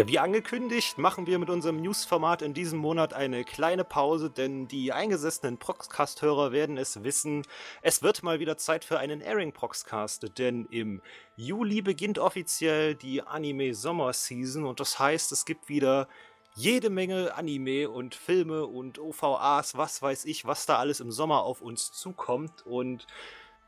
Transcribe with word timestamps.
Ja, 0.00 0.08
wie 0.08 0.18
angekündigt, 0.18 0.96
machen 0.96 1.26
wir 1.26 1.38
mit 1.38 1.50
unserem 1.50 1.76
News-Format 1.76 2.40
in 2.40 2.54
diesem 2.54 2.78
Monat 2.78 3.12
eine 3.12 3.44
kleine 3.44 3.84
Pause, 3.84 4.30
denn 4.30 4.66
die 4.66 4.94
eingesessenen 4.94 5.58
Proxcast-Hörer 5.58 6.52
werden 6.52 6.78
es 6.78 7.04
wissen. 7.04 7.42
Es 7.82 8.02
wird 8.02 8.22
mal 8.22 8.40
wieder 8.40 8.56
Zeit 8.56 8.86
für 8.86 8.98
einen 8.98 9.20
Airing-Proxcast, 9.20 10.38
denn 10.38 10.64
im 10.70 11.02
Juli 11.36 11.82
beginnt 11.82 12.18
offiziell 12.18 12.94
die 12.94 13.20
Anime-Sommer-Season 13.20 14.64
und 14.64 14.80
das 14.80 14.98
heißt, 14.98 15.32
es 15.32 15.44
gibt 15.44 15.68
wieder 15.68 16.08
jede 16.54 16.88
Menge 16.88 17.34
Anime 17.34 17.90
und 17.90 18.14
Filme 18.14 18.64
und 18.64 18.98
OVAs, 18.98 19.76
was 19.76 20.00
weiß 20.00 20.24
ich, 20.24 20.46
was 20.46 20.64
da 20.64 20.78
alles 20.78 21.00
im 21.00 21.12
Sommer 21.12 21.42
auf 21.42 21.60
uns 21.60 21.92
zukommt 21.92 22.64
und 22.64 23.06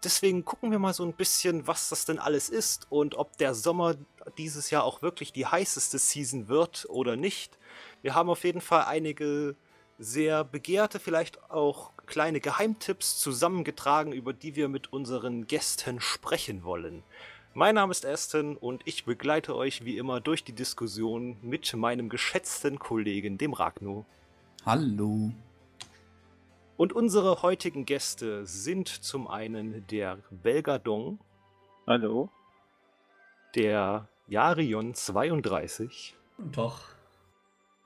deswegen 0.05 0.45
gucken 0.45 0.71
wir 0.71 0.79
mal 0.79 0.95
so 0.95 1.05
ein 1.05 1.13
bisschen, 1.13 1.67
was 1.67 1.89
das 1.89 2.05
denn 2.05 2.19
alles 2.19 2.49
ist 2.49 2.87
und 2.91 3.15
ob 3.15 3.37
der 3.39 3.55
Sommer 3.55 3.97
dieses 4.39 4.71
Jahr 4.71 4.85
auch 4.85 5.03
wirklich 5.03 5.33
die 5.33 5.47
heißeste 5.47 5.99
Season 5.99 6.49
wird 6.49 6.87
oder 6.89 7.17
nicht. 7.17 7.59
Wir 8.03 8.15
haben 8.15 8.31
auf 8.31 8.45
jeden 8.45 8.61
Fall 8.61 8.85
einige 8.85 9.57
sehr 9.99 10.45
begehrte, 10.45 10.99
vielleicht 10.99 11.51
auch 11.51 11.93
kleine 12.07 12.41
Geheimtipps 12.41 13.19
zusammengetragen, 13.19 14.13
über 14.13 14.33
die 14.33 14.57
wir 14.57 14.69
mit 14.69 14.93
unseren 14.93 15.47
Gästen 15.47 16.01
sprechen 16.01 16.65
wollen. 16.65 17.03
Mein 17.55 17.75
Name 17.75 17.91
ist 17.91 18.07
Aston 18.07 18.57
und 18.57 18.83
ich 18.87 19.05
begleite 19.05 19.55
euch 19.55 19.85
wie 19.85 19.99
immer 19.99 20.21
durch 20.21 20.43
die 20.43 20.55
Diskussion 20.55 21.37
mit 21.43 21.73
meinem 21.75 22.09
geschätzten 22.09 22.79
Kollegen, 22.79 23.37
dem 23.37 23.53
Ragno. 23.53 24.07
Hallo. 24.65 25.33
Und 26.77 26.93
unsere 26.93 27.43
heutigen 27.43 27.85
Gäste 27.85 28.47
sind 28.47 28.89
zum 28.89 29.29
einen 29.29 29.87
der 29.87 30.19
Belgadong. 30.31 31.21
Hallo. 31.87 32.31
Der 33.55 34.09
Jarion 34.27 34.95
32. 34.95 36.17
Doch. 36.39 36.81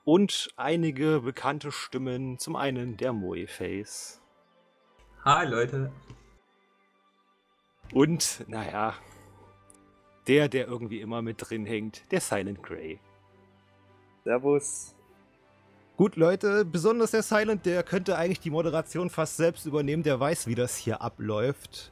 Und 0.05 0.49
einige 0.55 1.19
bekannte 1.19 1.71
Stimmen. 1.71 2.39
Zum 2.39 2.55
einen 2.55 2.95
der 2.95 3.11
Moeface. 3.11 4.21
Hi 5.25 5.45
Leute. 5.45 5.91
Und, 7.93 8.45
naja, 8.47 8.93
der, 10.27 10.49
der 10.49 10.67
irgendwie 10.67 11.01
immer 11.01 11.21
mit 11.21 11.37
drin 11.39 11.65
hängt, 11.65 12.09
der 12.11 12.21
Silent 12.21 12.63
Grey. 12.63 12.99
Servus. 14.23 14.96
Gut, 15.97 16.15
Leute, 16.15 16.63
besonders 16.63 17.09
der 17.09 17.23
Silent, 17.23 17.65
der 17.65 17.81
könnte 17.81 18.19
eigentlich 18.19 18.39
die 18.39 18.51
Moderation 18.51 19.09
fast 19.09 19.35
selbst 19.35 19.65
übernehmen. 19.65 20.03
Der 20.03 20.19
weiß, 20.19 20.45
wie 20.45 20.53
das 20.53 20.77
hier 20.77 21.01
abläuft. 21.01 21.91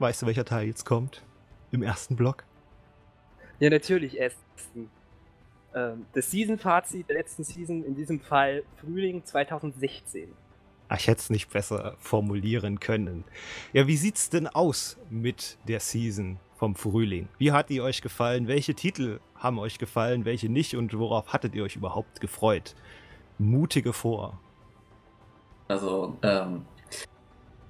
Weißt 0.00 0.20
du, 0.20 0.26
welcher 0.26 0.44
Teil 0.44 0.66
jetzt 0.66 0.84
kommt? 0.84 1.24
Im 1.70 1.82
ersten 1.82 2.14
Block? 2.14 2.44
Ja, 3.58 3.70
natürlich, 3.70 4.20
Aston. 4.20 4.90
Ähm, 5.74 6.04
das 6.12 6.30
Season-Fazit 6.30 7.08
der 7.08 7.16
letzten 7.16 7.42
Season, 7.42 7.82
in 7.86 7.94
diesem 7.94 8.20
Fall 8.20 8.64
Frühling 8.76 9.24
2016. 9.24 10.28
Ach, 10.88 10.98
ich 10.98 11.06
hätte 11.06 11.20
es 11.20 11.30
nicht 11.30 11.50
besser 11.50 11.96
formulieren 11.98 12.80
können. 12.80 13.24
Ja, 13.72 13.86
wie 13.86 13.96
sieht's 13.96 14.28
denn 14.28 14.46
aus 14.46 14.98
mit 15.08 15.56
der 15.66 15.80
Season 15.80 16.38
vom 16.56 16.74
Frühling? 16.74 17.28
Wie 17.38 17.52
hat 17.52 17.68
die 17.68 17.80
euch 17.80 18.02
gefallen? 18.02 18.46
Welche 18.46 18.74
Titel 18.74 19.20
haben 19.36 19.58
euch 19.58 19.78
gefallen, 19.78 20.24
welche 20.24 20.48
nicht 20.48 20.74
und 20.76 20.96
worauf 20.98 21.32
hattet 21.32 21.54
ihr 21.54 21.64
euch 21.64 21.76
überhaupt 21.76 22.20
gefreut? 22.20 22.74
Mutige 23.38 23.92
vor. 23.92 24.38
Also, 25.68 26.16
ähm, 26.22 26.62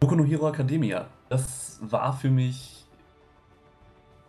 Boku 0.00 0.16
no 0.16 0.24
Hero 0.24 0.48
Academia, 0.48 1.06
das 1.28 1.78
war 1.82 2.12
für 2.12 2.28
mich 2.28 2.84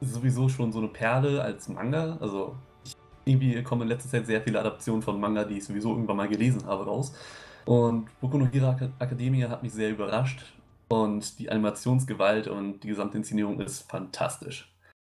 sowieso 0.02 0.48
schon 0.48 0.72
so 0.72 0.80
eine 0.80 0.88
Perle 0.88 1.42
als 1.42 1.68
Manga. 1.68 2.18
Also, 2.20 2.56
ich, 2.84 2.96
irgendwie 3.26 3.62
kommen 3.64 3.84
in 3.84 3.88
letzter 3.90 4.10
Zeit 4.10 4.26
sehr 4.26 4.42
viele 4.42 4.60
Adaptionen 4.60 5.02
von 5.02 5.20
Manga, 5.20 5.44
die 5.44 5.58
ich 5.58 5.66
sowieso 5.66 5.92
irgendwann 5.92 6.18
mal 6.18 6.28
gelesen 6.28 6.66
habe, 6.66 6.86
raus. 6.86 7.14
Und 7.66 8.08
Boku 8.22 8.38
no 8.38 8.48
Hero 8.52 8.76
Academia 9.00 9.50
hat 9.50 9.64
mich 9.64 9.74
sehr 9.74 9.90
überrascht. 9.90 10.42
Und 10.88 11.40
die 11.40 11.50
Animationsgewalt 11.50 12.48
und 12.48 12.82
die 12.82 12.90
gesamte 12.90 13.18
Inszenierung 13.18 13.60
ist 13.60 13.90
fantastisch 13.90 14.76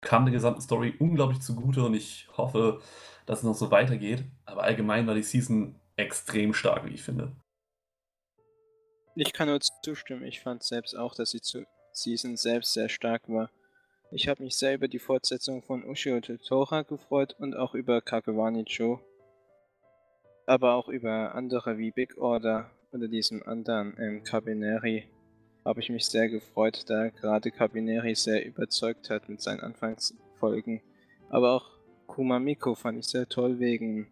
kam 0.06 0.25
der 0.25 0.32
gesamten 0.32 0.60
Story 0.60 0.94
unglaublich 0.99 1.41
zugute 1.41 1.84
und 1.84 1.94
ich 1.94 2.28
hoffe, 2.37 2.81
dass 3.27 3.38
es 3.41 3.44
noch 3.44 3.54
so 3.54 3.71
weitergeht. 3.71 4.25
Aber 4.44 4.62
allgemein 4.62 5.06
war 5.06 5.15
die 5.15 5.22
Season 5.22 5.81
extrem 5.97 6.54
stark, 6.54 6.87
wie 6.87 6.94
ich 6.94 7.03
finde. 7.03 7.32
Ich 9.16 9.32
kann 9.32 9.49
nur 9.49 9.60
zustimmen. 9.60 10.25
Ich 10.25 10.41
fand 10.41 10.62
selbst 10.62 10.97
auch, 10.97 11.15
dass 11.15 11.31
die 11.31 11.41
Season 11.93 12.37
selbst 12.37 12.75
sehr 12.75 12.88
stark 12.88 13.28
war. 13.28 13.50
Ich 14.12 14.28
habe 14.28 14.44
mich 14.44 14.56
sehr 14.56 14.75
über 14.75 14.87
die 14.87 15.00
Fortsetzung 15.00 15.62
von 15.62 15.84
Ushio 15.84 16.21
Totora 16.21 16.83
gefreut 16.83 17.34
und 17.38 17.56
auch 17.56 17.75
über 17.75 18.00
Kakewani 18.00 18.62
Joe. 18.62 19.00
Aber 20.47 20.75
auch 20.75 20.88
über 20.88 21.34
andere 21.34 21.78
wie 21.78 21.91
Big 21.91 22.16
Order 22.19 22.71
oder 22.93 23.09
diesem 23.09 23.43
anderen 23.43 23.97
ähm, 23.98 24.22
Kabineri 24.22 25.09
habe 25.66 25.81
ich 25.81 25.91
mich 25.91 26.06
sehr 26.06 26.28
gefreut, 26.28 26.84
da 26.87 27.09
gerade 27.09 27.50
Kabineri 27.50 28.15
sehr 28.15 28.47
überzeugt 28.47 29.10
hat 29.10 29.28
mit 29.28 29.43
seinen 29.43 29.60
Anfangsfolgen. 29.60 30.81
Aber 31.28 31.54
auch 31.54 31.71
Kumamiko 32.06 32.77
fand 32.77 33.00
ich 33.00 33.06
sehr 33.06 33.28
toll 33.28 33.59
wegen 33.59 34.06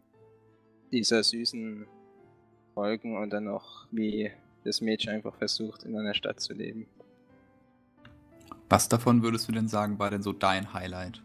dieser 0.90 1.22
süßen 1.22 1.86
Folgen 2.74 3.16
und 3.16 3.30
dann 3.30 3.46
auch 3.46 3.86
wie 3.92 4.32
das 4.64 4.80
Mädchen 4.80 5.12
einfach 5.12 5.36
versucht, 5.36 5.84
in 5.84 5.96
einer 5.96 6.14
Stadt 6.14 6.40
zu 6.40 6.54
leben. 6.54 6.88
Was 8.68 8.88
davon 8.88 9.22
würdest 9.22 9.46
du 9.46 9.52
denn 9.52 9.68
sagen, 9.68 10.00
war 10.00 10.10
denn 10.10 10.22
so 10.22 10.32
dein 10.32 10.72
Highlight? 10.74 11.22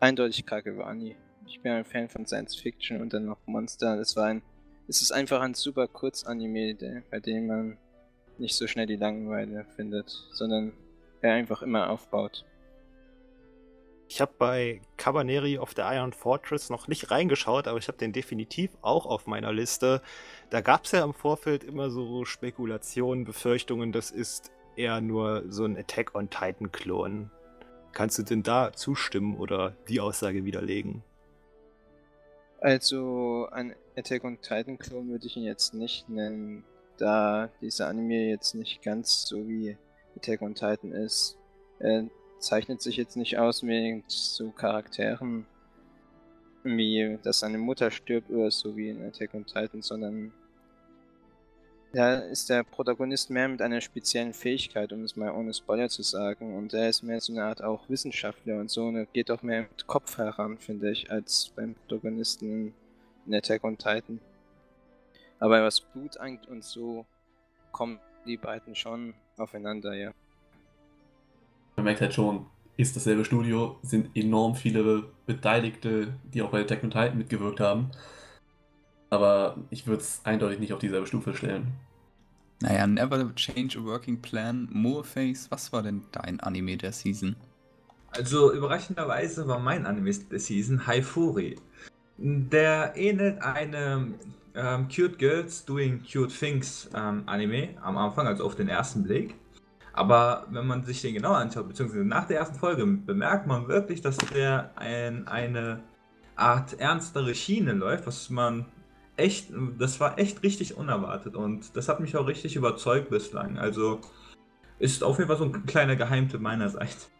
Eindeutig 0.00 0.44
Kakewani. 0.44 1.14
Ich 1.46 1.60
bin 1.60 1.70
ein 1.70 1.84
Fan 1.84 2.08
von 2.08 2.26
Science 2.26 2.56
Fiction 2.56 3.00
und 3.00 3.12
dann 3.12 3.26
noch 3.26 3.38
Monster. 3.46 4.00
Es 4.00 4.16
war 4.16 4.26
ein, 4.26 4.42
es 4.88 5.00
ist 5.00 5.12
einfach 5.12 5.40
ein 5.42 5.54
super 5.54 5.86
Kurzanime, 5.86 7.04
bei 7.08 7.20
dem 7.20 7.46
man 7.46 7.78
nicht 8.38 8.54
so 8.54 8.66
schnell 8.66 8.86
die 8.86 8.96
Langeweile 8.96 9.64
findet, 9.76 10.10
sondern 10.32 10.72
er 11.20 11.34
einfach 11.34 11.62
immer 11.62 11.90
aufbaut. 11.90 12.44
Ich 14.08 14.20
habe 14.20 14.32
bei 14.36 14.82
Cabaneri 14.98 15.56
of 15.56 15.72
the 15.74 15.80
Iron 15.80 16.12
Fortress 16.12 16.68
noch 16.68 16.86
nicht 16.86 17.10
reingeschaut, 17.10 17.66
aber 17.66 17.78
ich 17.78 17.88
habe 17.88 17.96
den 17.96 18.12
definitiv 18.12 18.70
auch 18.82 19.06
auf 19.06 19.26
meiner 19.26 19.54
Liste. 19.54 20.02
Da 20.50 20.60
gab 20.60 20.84
es 20.84 20.92
ja 20.92 21.02
im 21.02 21.14
Vorfeld 21.14 21.64
immer 21.64 21.90
so 21.90 22.26
Spekulationen, 22.26 23.24
Befürchtungen, 23.24 23.90
das 23.90 24.10
ist 24.10 24.50
eher 24.76 25.00
nur 25.00 25.44
so 25.48 25.64
ein 25.64 25.78
Attack 25.78 26.14
on 26.14 26.28
Titan-Klon. 26.28 27.30
Kannst 27.92 28.18
du 28.18 28.22
denn 28.22 28.42
da 28.42 28.72
zustimmen 28.74 29.36
oder 29.36 29.74
die 29.88 30.00
Aussage 30.00 30.44
widerlegen? 30.44 31.02
Also, 32.60 33.48
ein 33.50 33.74
Attack 33.96 34.24
on 34.24 34.40
Titan-Klon 34.42 35.08
würde 35.08 35.26
ich 35.26 35.38
ihn 35.38 35.44
jetzt 35.44 35.72
nicht 35.72 36.10
nennen 36.10 36.64
da 37.02 37.50
dieser 37.60 37.88
Anime 37.88 38.28
jetzt 38.28 38.54
nicht 38.54 38.80
ganz 38.80 39.26
so 39.26 39.48
wie 39.48 39.76
Attack 40.16 40.40
on 40.40 40.54
Titan 40.54 40.92
ist. 40.92 41.36
Er 41.80 42.04
zeichnet 42.38 42.80
sich 42.80 42.96
jetzt 42.96 43.16
nicht 43.16 43.38
aus 43.38 43.62
mit 43.62 44.04
so 44.06 44.50
Charakteren 44.50 45.46
wie, 46.62 47.18
dass 47.24 47.40
seine 47.40 47.58
Mutter 47.58 47.90
stirbt 47.90 48.30
oder 48.30 48.52
so 48.52 48.76
wie 48.76 48.90
in 48.90 49.02
Attack 49.02 49.34
on 49.34 49.44
Titan, 49.44 49.82
sondern 49.82 50.32
da 51.92 52.20
ist 52.20 52.48
der 52.48 52.62
Protagonist 52.62 53.30
mehr 53.30 53.48
mit 53.48 53.60
einer 53.60 53.80
speziellen 53.80 54.32
Fähigkeit, 54.32 54.92
um 54.92 55.02
es 55.02 55.16
mal 55.16 55.32
ohne 55.32 55.52
Spoiler 55.52 55.88
zu 55.88 56.02
sagen. 56.02 56.56
Und 56.56 56.72
er 56.72 56.88
ist 56.88 57.02
mehr 57.02 57.20
so 57.20 57.32
eine 57.32 57.44
Art 57.44 57.62
auch 57.62 57.88
Wissenschaftler 57.88 58.60
und 58.60 58.70
so 58.70 58.84
und 58.86 58.96
er 58.96 59.06
geht 59.06 59.30
auch 59.30 59.42
mehr 59.42 59.62
mit 59.62 59.88
Kopf 59.88 60.18
heran, 60.18 60.56
finde 60.58 60.92
ich, 60.92 61.10
als 61.10 61.52
beim 61.56 61.74
Protagonisten 61.74 62.72
in 63.26 63.34
Attack 63.34 63.64
on 63.64 63.76
Titan. 63.76 64.20
Aber 65.42 65.60
was 65.64 65.80
Blut 65.80 66.18
angeht 66.18 66.46
und 66.46 66.62
so, 66.62 67.04
kommen 67.72 67.98
die 68.24 68.36
beiden 68.36 68.76
schon 68.76 69.12
aufeinander, 69.36 69.92
ja. 69.92 70.12
Man 71.74 71.84
merkt 71.84 72.00
halt 72.00 72.14
schon, 72.14 72.46
ist 72.76 72.94
dasselbe 72.94 73.24
Studio, 73.24 73.76
sind 73.82 74.16
enorm 74.16 74.54
viele 74.54 75.10
Beteiligte, 75.26 76.14
die 76.32 76.42
auch 76.42 76.50
bei 76.50 76.60
Attack 76.60 76.84
on 76.84 76.92
Titan 76.92 77.18
mitgewirkt 77.18 77.58
haben. 77.58 77.90
Aber 79.10 79.56
ich 79.70 79.84
würde 79.88 80.02
es 80.02 80.20
eindeutig 80.22 80.60
nicht 80.60 80.72
auf 80.72 80.78
dieselbe 80.78 81.08
Stufe 81.08 81.34
stellen. 81.34 81.72
Naja, 82.60 82.86
Never 82.86 83.34
Change 83.34 83.80
a 83.80 83.84
Working 83.84 84.22
Plan, 84.22 84.68
Moorface, 84.70 85.50
was 85.50 85.72
war 85.72 85.82
denn 85.82 86.04
dein 86.12 86.38
Anime 86.38 86.76
der 86.76 86.92
Season? 86.92 87.34
Also 88.12 88.52
überraschenderweise 88.52 89.48
war 89.48 89.58
mein 89.58 89.86
Anime 89.86 90.12
der 90.12 90.38
Season 90.38 90.86
Haifuri. 90.86 91.56
Der 92.16 92.92
ähnelt 92.94 93.42
einem 93.42 94.14
ähm, 94.54 94.88
Cute 94.88 95.18
Girls 95.18 95.64
Doing 95.64 96.02
Cute 96.02 96.32
Things 96.32 96.88
ähm, 96.94 97.22
Anime 97.26 97.70
am 97.82 97.96
Anfang, 97.96 98.26
also 98.26 98.44
auf 98.44 98.56
den 98.56 98.68
ersten 98.68 99.02
Blick. 99.02 99.34
Aber 99.92 100.46
wenn 100.50 100.66
man 100.66 100.82
sich 100.82 101.02
den 101.02 101.14
genau 101.14 101.32
anschaut, 101.32 101.68
beziehungsweise 101.68 102.04
nach 102.04 102.26
der 102.26 102.38
ersten 102.38 102.58
Folge, 102.58 102.86
bemerkt 102.86 103.46
man 103.46 103.68
wirklich, 103.68 104.00
dass 104.00 104.16
der 104.16 104.70
in 104.80 105.26
eine 105.26 105.82
Art 106.34 106.80
ernstere 106.80 107.34
Schiene 107.34 107.72
läuft, 107.72 108.06
was 108.06 108.30
man 108.30 108.66
echt, 109.16 109.52
das 109.78 110.00
war 110.00 110.18
echt 110.18 110.42
richtig 110.42 110.76
unerwartet 110.76 111.36
und 111.36 111.76
das 111.76 111.88
hat 111.88 112.00
mich 112.00 112.16
auch 112.16 112.26
richtig 112.26 112.56
überzeugt 112.56 113.10
bislang. 113.10 113.58
Also 113.58 114.00
ist 114.78 115.04
auf 115.04 115.18
jeden 115.18 115.28
Fall 115.28 115.36
so 115.36 115.44
ein 115.44 115.66
kleiner 115.66 115.96
Geheimtipp 115.96 116.40
meinerseits. 116.40 117.10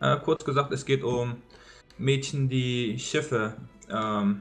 Äh, 0.00 0.16
kurz 0.24 0.44
gesagt, 0.44 0.72
es 0.72 0.86
geht 0.86 1.04
um 1.04 1.36
Mädchen, 1.98 2.48
die 2.48 2.98
Schiffe, 2.98 3.54
ähm, 3.90 4.40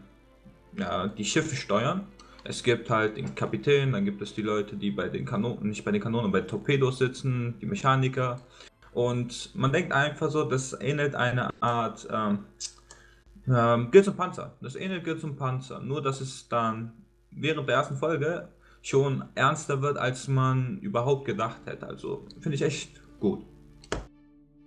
ja, 0.78 1.08
die 1.08 1.26
Schiffe 1.26 1.56
steuern. 1.56 2.08
Es 2.44 2.64
gibt 2.64 2.90
halt 2.90 3.18
den 3.18 3.36
Kapitän, 3.36 3.92
dann 3.92 4.06
gibt 4.06 4.22
es 4.22 4.34
die 4.34 4.42
Leute, 4.42 4.76
die 4.76 4.92
bei 4.92 5.10
den 5.10 5.26
Kanonen, 5.26 5.70
nicht 5.70 5.84
bei 5.84 5.92
den 5.92 6.02
Kanonen, 6.02 6.32
bei 6.32 6.42
Torpedos 6.42 6.98
sitzen, 6.98 7.56
die 7.60 7.66
Mechaniker. 7.66 8.40
Und 8.94 9.54
man 9.56 9.72
denkt 9.72 9.94
einfach 9.94 10.32
so, 10.32 10.44
das 10.44 10.76
ähnelt 10.80 11.16
eine 11.16 11.50
Art 11.62 12.08
ähm, 12.12 12.46
ähm, 13.48 13.92
Guild 13.92 14.06
zum 14.06 14.16
Panzer. 14.16 14.56
Das 14.62 14.76
ähnelt 14.76 15.04
Guild 15.04 15.20
zum 15.22 15.36
Panzer. 15.36 15.80
Nur, 15.80 16.02
dass 16.02 16.22
es 16.22 16.48
dann 16.48 16.94
während 17.32 17.68
der 17.68 17.76
ersten 17.76 17.98
Folge 17.98 18.50
schon 18.82 19.26
ernster 19.36 19.82
wird, 19.82 19.98
als 19.98 20.28
man 20.28 20.80
überhaupt 20.80 21.26
gedacht 21.26 21.60
hätte. 21.66 21.88
Also 21.88 22.26
finde 22.40 22.56
ich 22.56 22.62
echt 22.62 23.02
gut. 23.20 23.46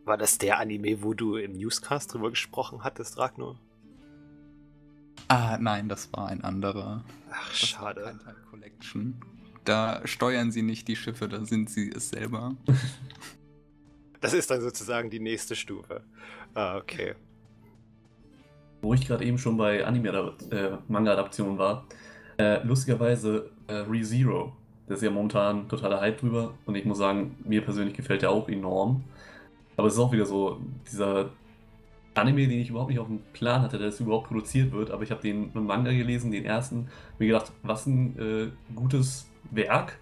War 0.04 0.18
das 0.18 0.38
der 0.38 0.58
Anime, 0.58 1.02
wo 1.02 1.14
du 1.14 1.36
im 1.36 1.52
Newscast 1.52 2.12
drüber 2.12 2.30
gesprochen 2.30 2.82
hattest, 2.82 3.18
Ragnar? 3.18 3.56
Ah, 5.32 5.56
nein, 5.58 5.88
das 5.88 6.12
war 6.12 6.28
ein 6.28 6.44
anderer. 6.44 7.02
Ach, 7.30 7.50
Das 7.50 7.62
war 7.62 7.68
schade. 7.68 8.20
Teil 8.22 8.36
Collection. 8.50 9.18
Da 9.64 10.02
steuern 10.04 10.52
sie 10.52 10.60
nicht 10.60 10.88
die 10.88 10.96
Schiffe, 10.96 11.26
da 11.26 11.42
sind 11.46 11.70
sie 11.70 11.90
es 11.90 12.10
selber. 12.10 12.54
Das 14.20 14.34
ist 14.34 14.50
dann 14.50 14.60
sozusagen 14.60 15.08
die 15.08 15.20
nächste 15.20 15.56
Stufe. 15.56 16.02
Ah, 16.52 16.76
okay. 16.76 17.14
Wo 18.82 18.92
ich 18.92 19.06
gerade 19.06 19.24
eben 19.24 19.38
schon 19.38 19.56
bei 19.56 19.86
Anime-Manga-Adaptionen 19.86 21.56
war, 21.56 21.86
äh, 22.36 22.62
lustigerweise 22.62 23.50
äh, 23.68 23.76
ReZero. 23.76 24.54
Der 24.86 24.96
ist 24.96 25.02
ja 25.02 25.10
momentan 25.10 25.66
totaler 25.66 26.02
Hype 26.02 26.20
drüber 26.20 26.58
und 26.66 26.74
ich 26.74 26.84
muss 26.84 26.98
sagen, 26.98 27.38
mir 27.42 27.64
persönlich 27.64 27.96
gefällt 27.96 28.20
der 28.20 28.30
auch 28.30 28.50
enorm. 28.50 29.04
Aber 29.78 29.86
es 29.86 29.94
ist 29.94 29.98
auch 29.98 30.12
wieder 30.12 30.26
so, 30.26 30.60
dieser 30.90 31.30
Anime, 32.14 32.46
den 32.46 32.60
ich 32.60 32.70
überhaupt 32.70 32.90
nicht 32.90 32.98
auf 32.98 33.06
dem 33.06 33.20
Plan 33.32 33.62
hatte, 33.62 33.78
dass 33.78 34.00
überhaupt 34.00 34.28
produziert 34.28 34.72
wird, 34.72 34.90
aber 34.90 35.02
ich 35.02 35.10
habe 35.10 35.22
den 35.22 35.50
Manga 35.54 35.90
gelesen, 35.92 36.30
den 36.30 36.44
ersten, 36.44 36.88
mir 37.18 37.26
gedacht, 37.26 37.52
was 37.62 37.86
ein 37.86 38.18
äh, 38.18 38.74
gutes 38.74 39.30
Werk. 39.50 39.98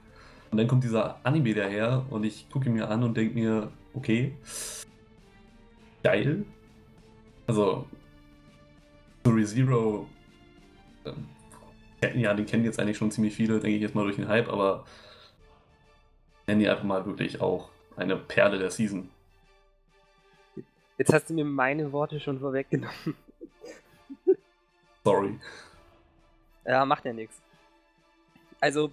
Und 0.51 0.59
dann 0.59 0.67
kommt 0.67 0.83
dieser 0.83 1.25
Anime 1.25 1.55
daher 1.55 2.05
und 2.11 2.25
ich 2.25 2.51
gucke 2.51 2.67
ihn 2.67 2.75
mir 2.75 2.89
an 2.89 3.05
und 3.05 3.17
denke 3.17 3.35
mir, 3.35 3.71
okay, 3.95 4.35
geil. 6.03 6.45
Also, 7.47 7.87
so 9.25 9.31
ReZero, 9.31 10.09
ähm, 11.05 12.21
ja, 12.21 12.35
den 12.35 12.47
kennen 12.47 12.65
jetzt 12.65 12.81
eigentlich 12.81 12.97
schon 12.97 13.11
ziemlich 13.11 13.35
viele, 13.35 13.61
denke 13.61 13.77
ich 13.77 13.83
jetzt 13.83 13.95
mal 13.95 14.05
durch 14.05 14.17
den 14.17 14.29
Hype, 14.29 14.49
aber 14.49 14.85
nennen 16.47 16.61
die 16.61 16.69
einfach 16.69 16.85
mal 16.85 17.07
wirklich 17.07 17.41
auch 17.41 17.69
eine 17.97 18.17
Perle 18.17 18.59
der 18.59 18.71
Season. 18.71 19.09
Jetzt 21.01 21.15
hast 21.15 21.31
du 21.31 21.33
mir 21.33 21.47
meine 21.47 21.93
Worte 21.93 22.21
schon 22.21 22.41
vorweggenommen. 22.41 23.15
Sorry. 25.03 25.39
Ja, 26.67 26.85
macht 26.85 27.07
ja 27.07 27.15
nichts. 27.15 27.41
Also, 28.61 28.91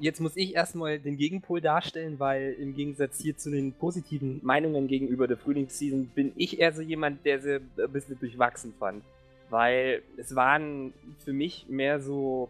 jetzt 0.00 0.20
muss 0.20 0.36
ich 0.36 0.56
erstmal 0.56 0.98
den 0.98 1.16
Gegenpol 1.16 1.60
darstellen, 1.60 2.18
weil 2.18 2.54
im 2.54 2.74
Gegensatz 2.74 3.20
hier 3.20 3.36
zu 3.36 3.52
den 3.52 3.72
positiven 3.72 4.40
Meinungen 4.44 4.88
gegenüber 4.88 5.28
der 5.28 5.36
Frühlingsseason 5.36 6.08
bin 6.08 6.32
ich 6.34 6.58
eher 6.58 6.72
so 6.72 6.82
jemand, 6.82 7.24
der 7.24 7.40
sie 7.40 7.60
ein 7.78 7.92
bisschen 7.92 8.18
durchwachsen 8.18 8.74
fand. 8.76 9.04
Weil 9.48 10.02
es 10.16 10.34
waren 10.34 10.92
für 11.24 11.32
mich 11.32 11.66
mehr 11.68 12.00
so, 12.00 12.48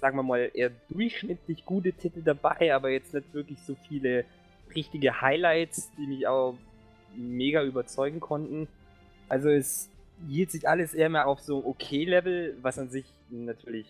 sagen 0.00 0.18
wir 0.18 0.22
mal, 0.22 0.52
eher 0.54 0.70
durchschnittlich 0.88 1.64
gute 1.64 1.92
Titel 1.92 2.22
dabei, 2.22 2.72
aber 2.76 2.90
jetzt 2.90 3.12
nicht 3.12 3.34
wirklich 3.34 3.58
so 3.58 3.74
viele 3.88 4.24
richtige 4.72 5.20
Highlights, 5.20 5.90
die 5.98 6.06
mich 6.06 6.28
auch 6.28 6.56
mega 7.16 7.62
überzeugen 7.62 8.20
konnten. 8.20 8.68
Also 9.28 9.48
es 9.48 9.88
hielt 10.28 10.50
sich 10.50 10.68
alles 10.68 10.94
eher 10.94 11.08
mehr 11.08 11.26
auf 11.26 11.40
so 11.40 11.64
okay-Level, 11.64 12.56
was 12.62 12.78
an 12.78 12.90
sich 12.90 13.06
natürlich 13.30 13.86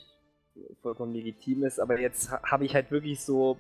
vollkommen 0.83 1.13
legitim 1.15 1.65
ist, 1.65 1.79
aber 1.81 1.99
jetzt 1.99 2.31
ha- 2.31 2.41
habe 2.45 2.65
ich 2.65 2.75
halt 2.75 2.91
wirklich 2.91 3.21
so 3.21 3.57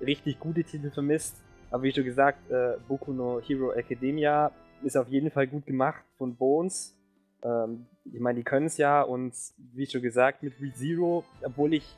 richtig 0.00 0.38
gute 0.38 0.62
Titel 0.64 0.90
vermisst. 0.90 1.36
Aber 1.70 1.82
wie 1.84 1.92
schon 1.92 2.04
gesagt, 2.04 2.50
äh, 2.50 2.74
Boku 2.86 3.12
no 3.12 3.40
Hero 3.40 3.72
Academia 3.72 4.52
ist 4.82 4.96
auf 4.96 5.08
jeden 5.08 5.30
Fall 5.30 5.46
gut 5.46 5.66
gemacht 5.66 6.04
von 6.18 6.34
Bones. 6.36 6.96
Ähm, 7.42 7.86
ich 8.12 8.20
meine, 8.20 8.38
die 8.38 8.44
können 8.44 8.66
es 8.66 8.76
ja 8.78 9.02
und 9.02 9.32
wie 9.74 9.86
schon 9.86 10.02
gesagt, 10.02 10.42
mit 10.42 10.54
ReZero, 10.60 11.24
obwohl 11.44 11.74
ich 11.74 11.96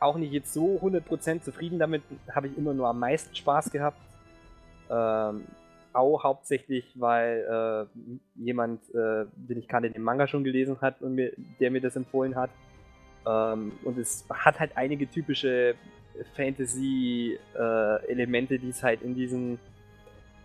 auch 0.00 0.16
nicht 0.16 0.32
jetzt 0.32 0.52
so 0.52 0.78
100% 0.82 1.40
zufrieden 1.42 1.78
damit, 1.78 2.02
habe 2.34 2.48
ich 2.48 2.58
immer 2.58 2.74
nur 2.74 2.88
am 2.88 2.98
meisten 2.98 3.34
Spaß 3.34 3.70
gehabt. 3.70 3.98
Ähm, 4.90 5.44
auch 5.94 6.24
hauptsächlich, 6.24 6.92
weil 6.96 7.46
äh, 7.48 7.84
jemand, 8.42 8.82
äh, 8.90 9.24
den 9.36 9.58
ich 9.58 9.68
kannte, 9.68 9.90
den 9.90 10.02
Manga 10.02 10.26
schon 10.26 10.44
gelesen 10.44 10.80
hat 10.80 11.00
und 11.02 11.14
mir, 11.14 11.32
der 11.60 11.70
mir 11.70 11.80
das 11.80 11.96
empfohlen 11.96 12.36
hat. 12.36 12.50
Ähm, 13.26 13.72
und 13.84 13.96
es 13.98 14.26
hat 14.30 14.60
halt 14.60 14.76
einige 14.76 15.10
typische 15.10 15.74
Fantasy-Elemente, 16.36 18.58
die 18.58 18.68
es 18.68 18.82
halt 18.82 19.00
in 19.02 19.14
diesen 19.14 19.58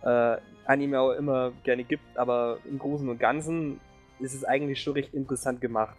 äh, 0.02 0.36
Anime 0.64 1.00
auch 1.00 1.12
immer 1.12 1.52
gerne 1.64 1.84
gibt, 1.84 2.16
aber 2.16 2.58
im 2.64 2.78
Großen 2.78 3.06
und 3.08 3.18
Ganzen 3.18 3.80
ist 4.20 4.34
es 4.34 4.44
eigentlich 4.44 4.82
schon 4.82 4.94
recht 4.94 5.14
interessant 5.14 5.60
gemacht. 5.60 5.96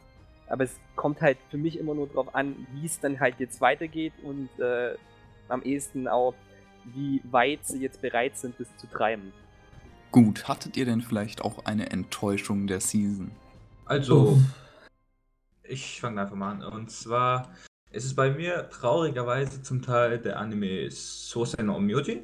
Aber 0.48 0.64
es 0.64 0.80
kommt 0.96 1.22
halt 1.22 1.38
für 1.50 1.58
mich 1.58 1.80
immer 1.80 1.94
nur 1.94 2.08
darauf 2.08 2.36
an, 2.36 2.68
wie 2.74 2.86
es 2.86 3.00
dann 3.00 3.20
halt 3.20 3.36
jetzt 3.40 3.62
weitergeht 3.62 4.14
und 4.24 4.50
äh, 4.60 4.96
am 5.48 5.64
ehesten 5.64 6.08
auch, 6.08 6.34
wie 6.94 7.22
weit 7.30 7.66
sie 7.66 7.80
jetzt 7.80 8.02
bereit 8.02 8.38
sind, 8.38 8.60
das 8.60 8.76
zu 8.78 8.88
treiben. 8.88 9.34
Gut, 10.12 10.50
hattet 10.50 10.76
ihr 10.76 10.84
denn 10.86 11.02
vielleicht 11.02 11.42
auch 11.42 11.64
eine 11.64 11.90
Enttäuschung 11.90 12.68
der 12.68 12.82
Season? 12.82 13.32
Also, 13.86 14.38
ich 15.64 16.02
fange 16.02 16.20
einfach 16.20 16.36
mal 16.36 16.52
an. 16.52 16.64
Und 16.64 16.92
zwar 16.92 17.50
ist 17.92 18.04
es 18.04 18.14
bei 18.14 18.30
mir 18.30 18.70
traurigerweise 18.70 19.62
zum 19.62 19.82
Teil 19.82 20.20
der 20.20 20.38
Anime 20.38 20.92
Sosei 20.92 21.64
no 21.64 21.80
Myoji. 21.80 22.24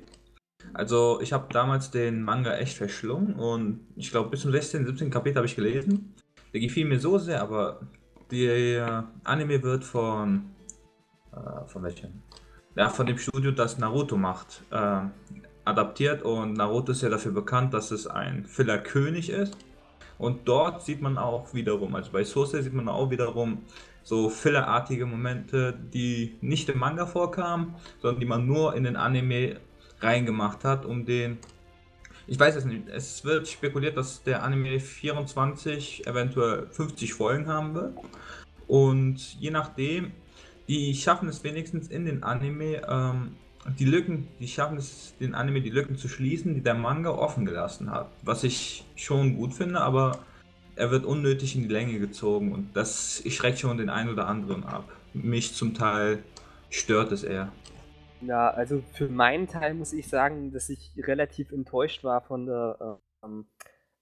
Also, 0.74 1.22
ich 1.22 1.32
habe 1.32 1.48
damals 1.54 1.90
den 1.90 2.24
Manga 2.24 2.58
echt 2.58 2.78
verschlungen 2.78 3.36
und 3.36 3.88
ich 3.96 4.12
glaube, 4.12 4.32
bis 4.32 4.42
zum 4.42 4.52
16., 4.52 4.86
17. 4.86 5.10
Kapitel 5.10 5.38
habe 5.38 5.48
ich 5.48 5.56
gelesen. 5.56 6.14
Der 6.54 6.60
gefiel 6.60 6.86
mir 6.86 7.00
so 7.00 7.18
sehr, 7.18 7.42
aber 7.42 7.80
der 8.32 9.08
Anime 9.24 9.64
wird 9.64 9.86
von. 9.86 10.52
Äh, 11.32 11.66
von 11.68 11.84
welchem? 11.84 12.22
Ja, 12.76 12.90
von 12.90 13.06
dem 13.06 13.18
Studio, 13.18 13.52
das 13.52 13.78
Naruto 13.78 14.18
macht, 14.18 14.62
äh, 14.72 15.02
adaptiert. 15.68 16.24
Und 16.24 16.54
Naruto 16.54 16.92
ist 16.92 17.02
ja 17.02 17.10
dafür 17.10 17.32
bekannt, 17.32 17.74
dass 17.74 17.92
es 17.92 18.08
ein 18.08 18.46
Filler-König 18.46 19.30
ist. 19.30 19.58
Und 20.18 20.48
dort 20.48 20.84
sieht 20.84 21.02
man 21.02 21.18
auch 21.18 21.54
wiederum, 21.54 21.96
also 21.96 22.12
bei 22.12 22.24
Source 22.24 22.52
sieht 22.52 22.74
man 22.74 22.90
auch 22.90 23.12
wiederum 23.12 23.60
so 24.04 24.30
fillerartige 24.30 25.06
Momente, 25.06 25.78
die 25.94 26.38
nicht 26.42 26.70
im 26.70 26.80
Manga 26.80 27.06
vorkamen, 27.06 27.76
sondern 28.02 28.20
die 28.20 28.26
man 28.26 28.48
nur 28.48 28.74
in 28.76 28.84
den 28.84 28.96
Anime 28.96 29.58
reingemacht 30.00 30.64
hat, 30.64 30.86
um 30.86 31.06
den. 31.06 31.38
Ich 32.26 32.40
weiß 32.40 32.56
es 32.56 32.66
nicht, 32.66 32.90
es 32.90 33.24
wird 33.24 33.48
spekuliert, 33.48 33.96
dass 33.96 34.24
der 34.24 34.44
Anime 34.44 34.80
24, 34.80 36.08
eventuell 36.08 36.68
50 36.72 37.14
Folgen 37.14 37.48
haben 37.48 37.74
wird. 37.74 37.98
Und 38.68 39.40
je 39.40 39.52
nachdem, 39.52 40.12
die 40.68 40.94
schaffen 40.96 41.30
es 41.30 41.44
wenigstens 41.44 41.88
in 41.88 42.06
den 42.06 42.24
Anime, 42.24 42.82
ähm, 42.90 43.36
die 43.68 43.86
Lücken, 43.86 44.28
die 44.40 44.48
schaffen 44.48 44.78
es, 44.78 45.16
den 45.20 45.36
Anime 45.36 45.62
die 45.62 45.70
Lücken 45.70 45.98
zu 45.98 46.08
schließen, 46.08 46.56
die 46.56 46.62
der 46.62 46.74
Manga 46.74 47.10
offen 47.10 47.46
gelassen 47.46 47.92
hat. 47.92 48.10
Was 48.24 48.44
ich 48.44 48.86
schon 48.96 49.36
gut 49.36 49.54
finde, 49.54 49.82
aber 49.82 50.20
er 50.76 50.92
wird 50.92 51.06
unnötig 51.06 51.56
in 51.56 51.64
die 51.64 51.74
Länge 51.74 52.00
gezogen 52.00 52.52
und 52.54 52.76
das 52.76 53.24
schreckt 53.28 53.60
schon 53.60 53.78
den 53.78 53.90
einen 53.90 54.10
oder 54.10 54.28
anderen 54.28 54.64
ab. 54.64 54.86
Mich 55.14 55.54
zum 55.54 55.74
Teil 55.74 56.24
stört 56.70 57.12
es 57.12 57.24
eher. 57.24 57.52
Ja, 58.22 58.50
also 58.50 58.84
für 58.94 59.10
meinen 59.10 59.48
Teil 59.48 59.74
muss 59.74 59.94
ich 59.94 60.08
sagen, 60.08 60.52
dass 60.52 60.70
ich 60.70 60.92
relativ 60.98 61.52
enttäuscht 61.52 62.04
war 62.04 62.22
von 62.22 62.46
der 62.46 63.00
ähm, 63.24 63.46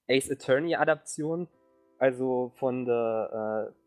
Ace 0.10 0.32
Attorney 0.32 0.76
Adaption, 0.76 1.48
also 1.98 2.54
von 2.56 2.86
der 2.86 3.72
äh, 3.72 3.85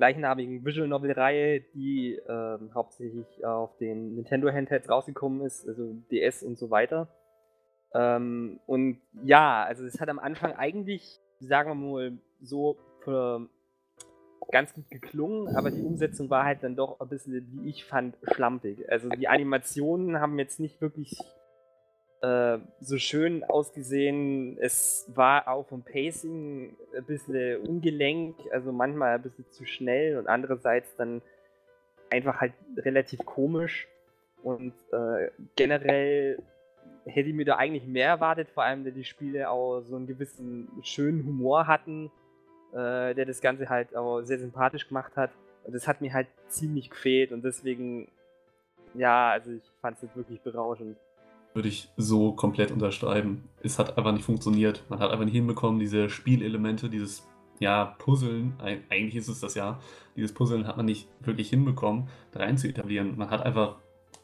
gleichnamigen 0.00 0.64
Visual 0.64 0.88
Novel 0.88 1.12
Reihe, 1.12 1.60
die 1.60 2.18
ähm, 2.26 2.70
hauptsächlich 2.74 3.44
auf 3.44 3.76
den 3.76 4.14
Nintendo 4.14 4.50
Handhelds 4.50 4.88
rausgekommen 4.88 5.42
ist, 5.42 5.68
also 5.68 5.94
DS 6.10 6.42
und 6.42 6.56
so 6.56 6.70
weiter. 6.70 7.08
Ähm, 7.92 8.60
und 8.66 8.98
ja, 9.22 9.62
also 9.62 9.84
es 9.84 10.00
hat 10.00 10.08
am 10.08 10.18
Anfang 10.18 10.54
eigentlich, 10.54 11.20
sagen 11.40 11.68
wir 11.68 11.74
mal, 11.74 12.18
so 12.40 12.78
für 13.04 13.46
ganz 14.50 14.72
gut 14.72 14.88
geklungen, 14.90 15.54
aber 15.54 15.70
die 15.70 15.82
Umsetzung 15.82 16.30
war 16.30 16.44
halt 16.44 16.62
dann 16.62 16.76
doch 16.76 16.98
ein 16.98 17.08
bisschen, 17.08 17.46
wie 17.52 17.68
ich 17.68 17.84
fand, 17.84 18.16
schlampig. 18.32 18.90
Also 18.90 19.10
die 19.10 19.28
Animationen 19.28 20.18
haben 20.18 20.38
jetzt 20.38 20.60
nicht 20.60 20.80
wirklich 20.80 21.18
äh, 22.22 22.58
so 22.80 22.98
schön 22.98 23.44
ausgesehen. 23.44 24.58
Es 24.60 25.10
war 25.14 25.48
auch 25.48 25.66
vom 25.66 25.82
Pacing 25.82 26.76
ein 26.96 27.04
bisschen 27.04 27.60
ungelenk, 27.62 28.36
also 28.52 28.72
manchmal 28.72 29.14
ein 29.14 29.22
bisschen 29.22 29.50
zu 29.50 29.64
schnell 29.64 30.18
und 30.18 30.26
andererseits 30.26 30.94
dann 30.96 31.22
einfach 32.10 32.40
halt 32.40 32.52
relativ 32.76 33.24
komisch. 33.24 33.88
Und 34.42 34.74
äh, 34.92 35.30
generell 35.56 36.42
hätte 37.06 37.28
ich 37.28 37.34
mir 37.34 37.44
da 37.44 37.56
eigentlich 37.56 37.86
mehr 37.86 38.08
erwartet, 38.08 38.48
vor 38.50 38.64
allem, 38.64 38.84
da 38.84 38.90
die 38.90 39.04
Spiele 39.04 39.50
auch 39.50 39.80
so 39.82 39.96
einen 39.96 40.06
gewissen 40.06 40.68
schönen 40.82 41.24
Humor 41.24 41.66
hatten, 41.66 42.10
äh, 42.72 43.14
der 43.14 43.26
das 43.26 43.40
Ganze 43.40 43.68
halt 43.68 43.94
auch 43.96 44.22
sehr 44.22 44.38
sympathisch 44.38 44.88
gemacht 44.88 45.16
hat. 45.16 45.30
Und 45.64 45.74
das 45.74 45.86
hat 45.86 46.00
mir 46.00 46.12
halt 46.12 46.26
ziemlich 46.48 46.90
gefehlt 46.90 47.32
und 47.32 47.44
deswegen, 47.44 48.08
ja, 48.94 49.30
also 49.30 49.52
ich 49.52 49.62
fand 49.80 49.96
es 49.96 50.02
jetzt 50.02 50.16
wirklich 50.16 50.40
berauschend. 50.40 50.96
Würde 51.54 51.68
ich 51.68 51.88
so 51.96 52.32
komplett 52.32 52.70
unterschreiben. 52.70 53.48
Es 53.62 53.78
hat 53.78 53.98
einfach 53.98 54.12
nicht 54.12 54.24
funktioniert. 54.24 54.84
Man 54.88 55.00
hat 55.00 55.10
einfach 55.10 55.24
nicht 55.24 55.34
hinbekommen, 55.34 55.80
diese 55.80 56.08
Spielelemente, 56.08 56.88
dieses 56.88 57.26
ja, 57.60 57.96
Puzzeln, 57.98 58.54
eigentlich 58.58 59.16
ist 59.16 59.28
es 59.28 59.40
das 59.40 59.54
ja, 59.54 59.78
dieses 60.16 60.32
Puzzeln 60.32 60.66
hat 60.66 60.78
man 60.78 60.86
nicht 60.86 61.08
wirklich 61.20 61.50
hinbekommen, 61.50 62.08
da 62.32 62.40
rein 62.40 62.56
zu 62.56 62.68
etablieren. 62.68 63.18
Man 63.18 63.30
hat 63.30 63.42
einfach 63.42 63.76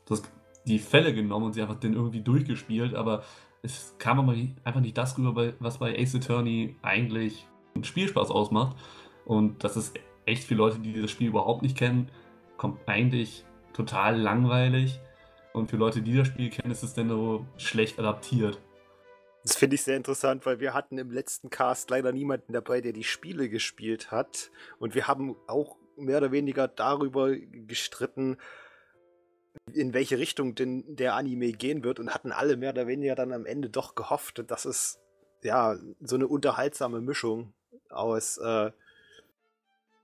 das, 0.06 0.22
die 0.66 0.78
Fälle 0.78 1.14
genommen 1.14 1.46
und 1.46 1.52
sie 1.52 1.60
einfach 1.60 1.78
dann 1.78 1.92
irgendwie 1.92 2.22
durchgespielt, 2.22 2.94
aber 2.94 3.22
es 3.62 3.94
kam 3.98 4.18
aber 4.18 4.34
einfach 4.64 4.80
nicht 4.80 4.96
das 4.96 5.18
rüber, 5.18 5.52
was 5.58 5.78
bei 5.78 5.98
Ace 5.98 6.14
Attorney 6.14 6.76
eigentlich 6.82 7.46
einen 7.74 7.84
Spielspaß 7.84 8.30
ausmacht. 8.30 8.76
Und 9.24 9.64
das 9.64 9.76
ist 9.76 9.98
echt 10.24 10.44
für 10.44 10.54
Leute, 10.54 10.78
die 10.78 11.00
das 11.00 11.10
Spiel 11.10 11.28
überhaupt 11.28 11.62
nicht 11.62 11.76
kennen, 11.76 12.10
kommt 12.56 12.80
eigentlich 12.86 13.44
total 13.72 14.18
langweilig. 14.18 15.00
Und 15.56 15.70
für 15.70 15.78
Leute, 15.78 16.02
die 16.02 16.14
das 16.14 16.26
Spiel 16.26 16.50
kennen, 16.50 16.70
ist 16.70 16.82
es 16.82 16.92
dann 16.92 17.08
so 17.08 17.46
schlecht 17.56 17.98
adaptiert. 17.98 18.60
Das 19.42 19.56
finde 19.56 19.76
ich 19.76 19.82
sehr 19.82 19.96
interessant, 19.96 20.44
weil 20.44 20.60
wir 20.60 20.74
hatten 20.74 20.98
im 20.98 21.10
letzten 21.10 21.48
Cast 21.48 21.88
leider 21.88 22.12
niemanden 22.12 22.52
dabei, 22.52 22.82
der 22.82 22.92
die 22.92 23.04
Spiele 23.04 23.48
gespielt 23.48 24.10
hat. 24.10 24.50
Und 24.78 24.94
wir 24.94 25.08
haben 25.08 25.34
auch 25.46 25.76
mehr 25.96 26.18
oder 26.18 26.30
weniger 26.30 26.68
darüber 26.68 27.34
gestritten, 27.34 28.36
in 29.72 29.94
welche 29.94 30.18
Richtung 30.18 30.54
denn 30.54 30.84
der 30.94 31.14
Anime 31.14 31.52
gehen 31.52 31.84
wird 31.84 32.00
und 32.00 32.12
hatten 32.12 32.32
alle 32.32 32.58
mehr 32.58 32.72
oder 32.72 32.86
weniger 32.86 33.14
dann 33.14 33.32
am 33.32 33.46
Ende 33.46 33.70
doch 33.70 33.94
gehofft, 33.94 34.44
dass 34.50 34.66
es 34.66 35.00
ja 35.42 35.78
so 36.00 36.16
eine 36.16 36.28
unterhaltsame 36.28 37.00
Mischung 37.00 37.54
aus 37.88 38.36
äh, 38.36 38.72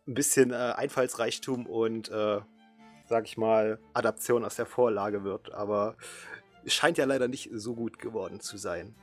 ein 0.06 0.14
bisschen 0.14 0.50
äh, 0.50 0.72
Einfallsreichtum 0.76 1.66
und 1.66 2.08
äh, 2.08 2.40
sag 3.12 3.26
ich 3.26 3.36
mal 3.36 3.78
Adaption 3.92 4.42
aus 4.42 4.56
der 4.56 4.64
Vorlage 4.64 5.22
wird. 5.22 5.52
Aber 5.52 5.96
scheint 6.64 6.96
ja 6.96 7.04
leider 7.04 7.28
nicht 7.28 7.50
so 7.52 7.74
gut 7.74 7.98
geworden 7.98 8.40
zu 8.40 8.56
sein. 8.56 8.94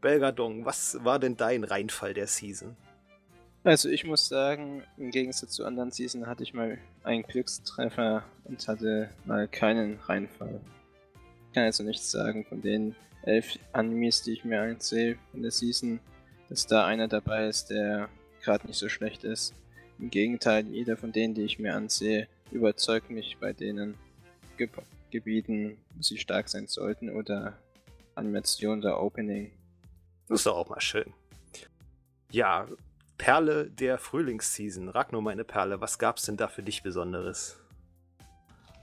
Belgadong, 0.00 0.64
was 0.64 0.98
war 1.04 1.20
denn 1.20 1.36
dein 1.36 1.62
Reinfall 1.62 2.14
der 2.14 2.26
Season? 2.26 2.76
Also 3.62 3.88
ich 3.88 4.04
muss 4.04 4.26
sagen, 4.26 4.82
im 4.96 5.12
Gegensatz 5.12 5.52
zu 5.52 5.64
anderen 5.64 5.92
Season 5.92 6.26
hatte 6.26 6.42
ich 6.42 6.52
mal 6.52 6.78
einen 7.04 7.22
Glückstreffer 7.22 8.24
und 8.42 8.66
hatte 8.66 9.08
mal 9.24 9.46
keinen 9.46 10.00
Reinfall. 10.00 10.60
Ich 11.46 11.54
kann 11.54 11.62
also 11.62 11.84
nichts 11.84 12.10
sagen 12.10 12.44
von 12.44 12.60
den 12.60 12.96
elf 13.22 13.56
Animes, 13.72 14.22
die 14.22 14.32
ich 14.32 14.44
mir 14.44 14.62
einsehe 14.62 15.16
von 15.30 15.42
der 15.42 15.52
Season, 15.52 16.00
dass 16.48 16.66
da 16.66 16.86
einer 16.86 17.06
dabei 17.06 17.46
ist, 17.46 17.70
der 17.70 18.08
gerade 18.42 18.66
nicht 18.66 18.80
so 18.80 18.88
schlecht 18.88 19.22
ist. 19.22 19.54
Im 20.00 20.10
Gegenteil, 20.10 20.66
jeder 20.66 20.96
von 20.96 21.12
denen, 21.12 21.34
die 21.34 21.44
ich 21.44 21.60
mir 21.60 21.76
ansehe, 21.76 22.26
überzeugt 22.50 23.10
mich 23.10 23.36
bei 23.40 23.52
denen 23.52 23.94
Ge 24.56 24.68
Gebieten, 25.10 25.78
wo 25.94 26.02
sie 26.02 26.18
stark 26.18 26.48
sein 26.48 26.66
sollten 26.66 27.08
oder 27.08 27.56
Animation 28.16 28.80
oder 28.80 29.00
Opening. 29.00 29.52
Das 30.28 30.40
ist 30.40 30.46
doch 30.46 30.56
auch 30.56 30.68
mal 30.68 30.80
schön. 30.80 31.12
Ja, 32.32 32.66
Perle 33.16 33.70
der 33.70 33.98
Frühlingsseason. 33.98 34.88
Ragnar, 34.88 35.20
meine 35.20 35.44
Perle, 35.44 35.80
was 35.80 35.98
gab's 35.98 36.22
denn 36.22 36.36
da 36.36 36.48
für 36.48 36.64
dich 36.64 36.82
Besonderes? 36.82 37.60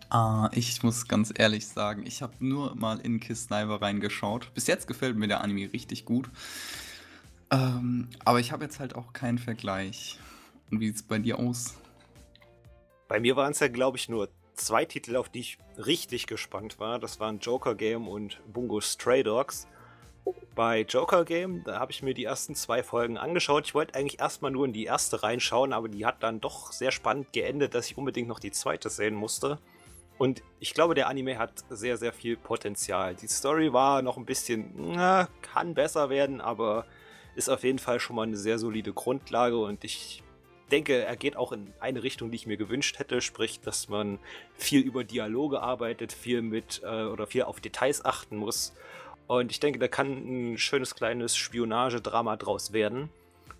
Ah, 0.10 0.50
ich 0.54 0.84
muss 0.84 1.08
ganz 1.08 1.34
ehrlich 1.36 1.68
sagen, 1.68 2.06
ich 2.06 2.22
habe 2.22 2.34
nur 2.40 2.76
mal 2.76 3.00
in 3.00 3.20
Kiss 3.20 3.46
Sniper 3.46 3.82
reingeschaut. 3.82 4.54
Bis 4.54 4.68
jetzt 4.68 4.88
gefällt 4.88 5.18
mir 5.18 5.28
der 5.28 5.42
Anime 5.42 5.72
richtig 5.72 6.06
gut. 6.06 6.30
Ähm, 7.50 8.10
aber 8.24 8.40
ich 8.40 8.52
habe 8.52 8.64
jetzt 8.64 8.80
halt 8.80 8.96
auch 8.96 9.14
keinen 9.14 9.38
Vergleich. 9.38 10.20
Und 10.70 10.80
wie 10.80 10.88
sieht 10.88 10.96
es 10.98 11.04
bei 11.04 11.20
dir 11.20 11.40
aus? 11.40 11.76
Bei 13.12 13.20
mir 13.20 13.36
waren 13.36 13.52
es 13.52 13.60
ja, 13.60 13.68
glaube 13.68 13.98
ich, 13.98 14.08
nur 14.08 14.30
zwei 14.56 14.86
Titel, 14.86 15.18
auf 15.18 15.28
die 15.28 15.42
ich 15.42 15.58
richtig 15.78 16.28
gespannt 16.28 16.80
war. 16.80 16.98
Das 16.98 17.20
waren 17.20 17.40
Joker 17.40 17.76
Game 17.76 18.08
und 18.08 18.40
Bungo 18.54 18.80
Stray 18.80 19.22
Dogs 19.22 19.68
bei 20.56 20.84
Joker 20.84 21.26
Game, 21.26 21.62
da 21.66 21.78
habe 21.78 21.92
ich 21.92 22.04
mir 22.04 22.14
die 22.14 22.24
ersten 22.24 22.56
zwei 22.56 22.84
Folgen 22.84 23.18
angeschaut. 23.18 23.66
Ich 23.66 23.76
wollte 23.76 23.96
eigentlich 23.96 24.22
erstmal 24.22 24.52
nur 24.52 24.64
in 24.64 24.72
die 24.72 24.86
erste 24.86 25.24
reinschauen, 25.24 25.74
aber 25.74 25.90
die 25.90 26.06
hat 26.06 26.24
dann 26.24 26.40
doch 26.40 26.72
sehr 26.72 26.92
spannend 26.92 27.34
geendet, 27.34 27.76
dass 27.76 27.88
ich 27.88 27.98
unbedingt 27.98 28.30
noch 28.30 28.40
die 28.40 28.52
zweite 28.52 28.90
sehen 28.90 29.16
musste. 29.16 29.60
Und 30.18 30.42
ich 30.62 30.74
glaube, 30.74 30.96
der 30.96 31.10
Anime 31.10 31.38
hat 31.38 31.66
sehr, 31.70 31.98
sehr 31.98 32.14
viel 32.14 32.38
Potenzial. 32.38 33.16
Die 33.16 33.28
Story 33.28 33.74
war 33.74 34.02
noch 34.02 34.16
ein 34.16 34.26
bisschen, 34.26 34.72
na, 34.94 35.28
kann 35.42 35.74
besser 35.74 36.10
werden, 36.10 36.40
aber 36.40 36.86
ist 37.36 37.50
auf 37.50 37.66
jeden 37.66 37.80
Fall 37.80 38.00
schon 38.00 38.16
mal 38.16 38.24
eine 38.24 38.38
sehr 38.38 38.58
solide 38.58 38.94
Grundlage 38.94 39.58
und 39.58 39.84
ich 39.84 40.24
denke, 40.72 41.04
er 41.04 41.16
geht 41.16 41.36
auch 41.36 41.52
in 41.52 41.74
eine 41.80 42.04
Richtung, 42.04 42.32
die 42.32 42.36
ich 42.36 42.48
mir 42.48 42.58
gewünscht 42.58 42.98
hätte, 43.00 43.22
sprich, 43.22 43.60
dass 43.60 43.90
man 43.90 44.20
viel 44.56 44.82
über 44.82 45.04
Dialoge 45.04 45.62
arbeitet, 45.62 46.14
viel 46.14 46.42
mit 46.42 46.82
äh, 46.84 47.04
oder 47.04 47.28
viel 47.28 47.44
auf 47.44 47.60
Details 47.60 48.04
achten 48.06 48.38
muss 48.38 48.74
und 49.32 49.50
ich 49.50 49.62
denke, 49.62 49.80
da 49.80 49.88
kann 49.88 50.52
ein 50.52 50.58
schönes 50.58 50.94
kleines 50.94 51.38
Spionagedrama 51.38 52.36
draus 52.36 52.74
werden. 52.74 53.10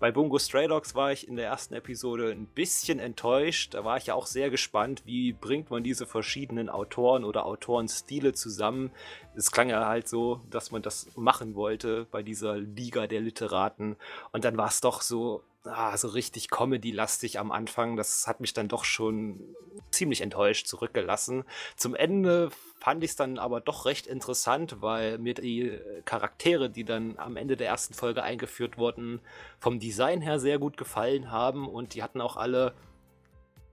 Bei 0.00 0.12
Bungo 0.12 0.38
Stray 0.38 0.68
Dogs 0.68 0.94
war 0.94 1.12
ich 1.12 1.26
in 1.26 1.36
der 1.36 1.46
ersten 1.46 1.72
Episode 1.72 2.30
ein 2.30 2.44
bisschen 2.44 2.98
enttäuscht. 2.98 3.72
Da 3.72 3.82
war 3.82 3.96
ich 3.96 4.04
ja 4.04 4.14
auch 4.14 4.26
sehr 4.26 4.50
gespannt, 4.50 5.02
wie 5.06 5.32
bringt 5.32 5.70
man 5.70 5.82
diese 5.82 6.04
verschiedenen 6.04 6.68
Autoren 6.68 7.24
oder 7.24 7.46
Autorenstile 7.46 8.34
zusammen. 8.34 8.90
Es 9.34 9.50
klang 9.50 9.70
ja 9.70 9.86
halt 9.86 10.08
so, 10.08 10.42
dass 10.50 10.72
man 10.72 10.82
das 10.82 11.06
machen 11.16 11.54
wollte 11.54 12.06
bei 12.10 12.22
dieser 12.22 12.58
Liga 12.58 13.06
der 13.06 13.22
Literaten. 13.22 13.96
Und 14.30 14.44
dann 14.44 14.58
war 14.58 14.68
es 14.68 14.82
doch 14.82 15.00
so, 15.00 15.42
ah, 15.64 15.96
so 15.96 16.08
richtig 16.08 16.50
Comedy-lastig 16.50 17.38
am 17.38 17.52
Anfang. 17.52 17.96
Das 17.96 18.26
hat 18.26 18.40
mich 18.40 18.52
dann 18.52 18.68
doch 18.68 18.84
schon 18.84 19.40
ziemlich 19.90 20.20
enttäuscht 20.20 20.66
zurückgelassen. 20.66 21.44
Zum 21.76 21.94
Ende 21.94 22.50
fand 22.78 23.04
ich 23.04 23.10
es 23.10 23.16
dann 23.16 23.38
aber 23.38 23.60
doch 23.60 23.84
recht 23.86 24.06
interessant, 24.06 24.80
weil 24.80 25.18
mir 25.18 25.34
die 25.34 25.78
Charaktere, 26.04 26.70
die 26.70 26.84
dann 26.84 27.18
am 27.18 27.36
Ende 27.36 27.56
der 27.56 27.68
ersten 27.68 27.94
Folge 27.94 28.22
eingeführt 28.22 28.78
wurden, 28.78 29.20
vom 29.58 29.78
Design 29.78 30.20
her 30.20 30.40
sehr 30.40 30.58
gut 30.58 30.76
gefallen 30.76 31.30
haben 31.30 31.68
und 31.68 31.94
die 31.94 32.02
hatten 32.02 32.20
auch 32.20 32.36
alle 32.36 32.74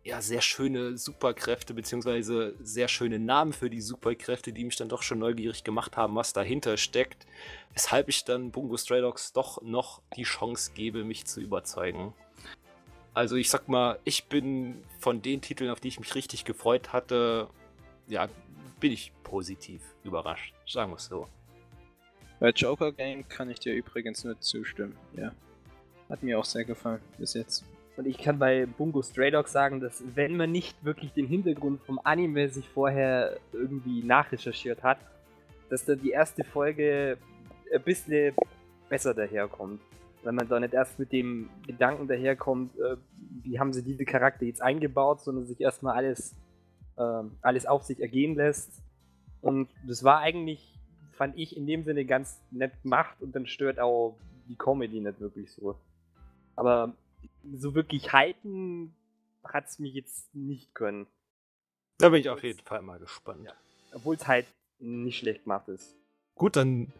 ja, 0.09 0.21
sehr 0.21 0.41
schöne 0.41 0.97
Superkräfte, 0.97 1.75
beziehungsweise 1.75 2.55
sehr 2.59 2.87
schöne 2.87 3.19
Namen 3.19 3.53
für 3.53 3.69
die 3.69 3.79
Superkräfte, 3.79 4.51
die 4.51 4.65
mich 4.65 4.75
dann 4.75 4.89
doch 4.89 5.03
schon 5.03 5.19
neugierig 5.19 5.63
gemacht 5.63 5.97
haben, 5.97 6.15
was 6.15 6.33
dahinter 6.33 6.77
steckt. 6.77 7.27
Weshalb 7.73 8.09
ich 8.09 8.25
dann 8.25 8.49
Bungo 8.49 8.75
Stray 8.75 9.01
Dogs 9.01 9.33
doch 9.33 9.61
noch 9.61 10.01
die 10.17 10.23
Chance 10.23 10.71
gebe, 10.73 11.03
mich 11.03 11.25
zu 11.25 11.41
überzeugen. 11.41 12.13
Also 13.13 13.35
ich 13.35 13.51
sag 13.51 13.67
mal, 13.67 13.99
ich 14.03 14.25
bin 14.25 14.83
von 14.97 15.21
den 15.21 15.41
Titeln, 15.41 15.69
auf 15.69 15.79
die 15.79 15.89
ich 15.89 15.99
mich 15.99 16.15
richtig 16.15 16.43
gefreut 16.43 16.91
hatte, 16.91 17.47
ja, 18.07 18.27
bin 18.79 18.91
ich 18.91 19.11
positiv 19.23 19.83
überrascht. 20.03 20.55
Sagen 20.67 20.91
wir 20.91 20.97
es 20.97 21.05
so. 21.05 21.27
Bei 22.39 22.49
Joker 22.49 22.91
Game 22.91 23.27
kann 23.27 23.49
ich 23.51 23.59
dir 23.59 23.73
übrigens 23.73 24.23
nur 24.23 24.39
zustimmen, 24.39 24.97
ja. 25.15 25.33
Hat 26.09 26.23
mir 26.23 26.39
auch 26.39 26.45
sehr 26.45 26.65
gefallen 26.65 27.01
bis 27.19 27.35
jetzt. 27.35 27.63
Und 27.99 28.07
ich 28.07 28.17
kann 28.17 28.39
bei 28.39 28.65
Bungo 28.65 29.01
Stray 29.01 29.29
Dogs 29.29 29.51
sagen, 29.51 29.81
dass 29.81 30.01
wenn 30.15 30.37
man 30.37 30.53
nicht 30.53 30.85
wirklich 30.85 31.11
den 31.11 31.27
Hintergrund 31.27 31.81
vom 31.81 31.99
Anime 32.01 32.47
sich 32.47 32.65
vorher 32.69 33.37
irgendwie 33.51 34.03
nachrecherchiert 34.03 34.83
hat, 34.83 34.99
dass 35.69 35.83
dann 35.83 35.99
die 35.99 36.11
erste 36.11 36.45
Folge 36.45 37.17
ein 37.75 37.83
bisschen 37.83 38.33
besser 38.87 39.13
daherkommt. 39.13 39.81
Wenn 40.23 40.35
man 40.35 40.47
da 40.47 40.61
nicht 40.61 40.73
erst 40.73 40.97
mit 40.97 41.11
dem 41.11 41.49
Gedanken 41.67 42.07
daherkommt, 42.07 42.73
äh, 42.79 42.95
wie 43.43 43.59
haben 43.59 43.73
sie 43.73 43.83
diese 43.83 44.05
Charakter 44.05 44.45
jetzt 44.45 44.61
eingebaut, 44.61 45.19
sondern 45.19 45.45
sich 45.45 45.59
erstmal 45.59 45.97
alles, 45.97 46.33
äh, 46.95 47.23
alles 47.41 47.65
auf 47.65 47.83
sich 47.83 47.99
ergehen 47.99 48.35
lässt. 48.35 48.81
Und 49.41 49.67
das 49.85 50.05
war 50.05 50.19
eigentlich, 50.19 50.73
fand 51.11 51.37
ich 51.37 51.57
in 51.57 51.67
dem 51.67 51.83
Sinne 51.83 52.05
ganz 52.05 52.41
nett 52.49 52.81
gemacht 52.81 53.17
und 53.19 53.35
dann 53.35 53.45
stört 53.45 53.77
auch 53.77 54.15
die 54.47 54.55
Comedy 54.55 55.01
nicht 55.01 55.19
wirklich 55.19 55.51
so. 55.51 55.75
Aber 56.55 56.93
so 57.53 57.75
wirklich 57.75 58.13
halten 58.13 58.95
hat 59.43 59.67
es 59.67 59.79
mich 59.79 59.93
jetzt 59.93 60.33
nicht 60.33 60.73
können. 60.73 61.07
Da 61.97 62.09
bin 62.09 62.21
ich 62.21 62.29
auf 62.29 62.43
jeden 62.43 62.59
Fall 62.59 62.81
mal 62.81 62.99
gespannt. 62.99 63.45
Ja. 63.45 63.53
Obwohl 63.93 64.15
es 64.15 64.27
halt 64.27 64.45
nicht 64.79 65.19
schlecht 65.19 65.43
gemacht 65.43 65.67
ist. 65.67 65.95
Gut, 66.35 66.55
dann 66.55 66.93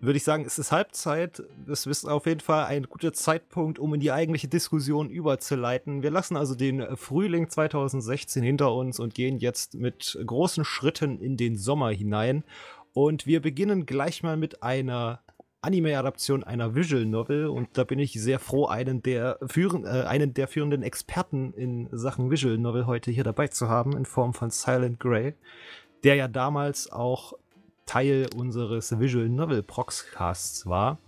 würde 0.00 0.16
ich 0.16 0.24
sagen, 0.24 0.44
es 0.44 0.58
ist 0.58 0.72
Halbzeit. 0.72 1.42
Das 1.66 1.86
ist 1.86 2.04
auf 2.04 2.26
jeden 2.26 2.40
Fall 2.40 2.66
ein 2.66 2.84
guter 2.84 3.12
Zeitpunkt, 3.12 3.78
um 3.78 3.94
in 3.94 4.00
die 4.00 4.12
eigentliche 4.12 4.48
Diskussion 4.48 5.08
überzuleiten. 5.08 6.02
Wir 6.02 6.10
lassen 6.10 6.36
also 6.36 6.54
den 6.54 6.96
Frühling 6.96 7.48
2016 7.48 8.42
hinter 8.42 8.74
uns 8.74 8.98
und 8.98 9.14
gehen 9.14 9.38
jetzt 9.38 9.74
mit 9.74 10.18
großen 10.24 10.64
Schritten 10.64 11.20
in 11.20 11.36
den 11.36 11.56
Sommer 11.56 11.90
hinein. 11.90 12.44
Und 12.92 13.26
wir 13.26 13.40
beginnen 13.40 13.86
gleich 13.86 14.22
mal 14.22 14.36
mit 14.36 14.62
einer 14.62 15.23
Anime-Adaption 15.64 16.44
einer 16.44 16.74
Visual 16.74 17.06
Novel 17.06 17.46
und 17.46 17.68
da 17.72 17.84
bin 17.84 17.98
ich 17.98 18.12
sehr 18.12 18.38
froh, 18.38 18.66
einen 18.66 19.02
der, 19.02 19.38
führen, 19.46 19.84
äh, 19.84 20.04
einen 20.06 20.34
der 20.34 20.46
führenden 20.46 20.82
Experten 20.82 21.52
in 21.54 21.88
Sachen 21.90 22.30
Visual 22.30 22.58
Novel 22.58 22.86
heute 22.86 23.10
hier 23.10 23.24
dabei 23.24 23.48
zu 23.48 23.68
haben, 23.68 23.96
in 23.96 24.04
Form 24.04 24.34
von 24.34 24.50
Silent 24.50 25.00
Grey, 25.00 25.34
der 26.04 26.16
ja 26.16 26.28
damals 26.28 26.92
auch 26.92 27.32
Teil 27.86 28.28
unseres 28.36 28.98
Visual 28.98 29.28
Novel 29.28 29.62
Proxcasts 29.62 30.66
war. 30.66 30.98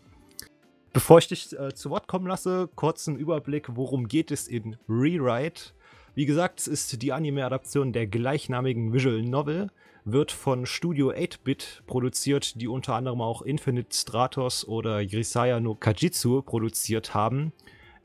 Bevor 0.93 1.19
ich 1.19 1.29
dich 1.29 1.59
äh, 1.59 1.75
zu 1.75 1.91
Wort 1.91 2.09
kommen 2.09 2.27
lasse, 2.27 2.69
kurzen 2.75 3.17
Überblick, 3.17 3.77
worum 3.77 4.09
geht 4.09 4.31
es 4.31 4.49
in 4.49 4.77
Rewrite. 4.89 5.73
Wie 6.15 6.25
gesagt, 6.25 6.61
es 6.61 6.67
ist 6.67 7.03
die 7.03 7.13
Anime-Adaption 7.13 7.93
der 7.93 8.07
gleichnamigen 8.07 8.95
Visual 8.95 9.21
Novel, 9.23 9.71
wird 10.07 10.31
von 10.31 10.67
Studio 10.67 11.11
8-Bit 11.11 11.83
produziert, 11.87 12.61
die 12.61 12.69
unter 12.69 12.95
anderem 12.95 13.21
auch 13.21 13.43
Infinite 13.43 13.95
Stratos 13.95 14.67
oder 14.67 15.05
Grisaya 15.05 15.61
no 15.61 15.75
Kajitsu 15.75 16.43
produziert 16.43 17.13
haben. 17.13 17.53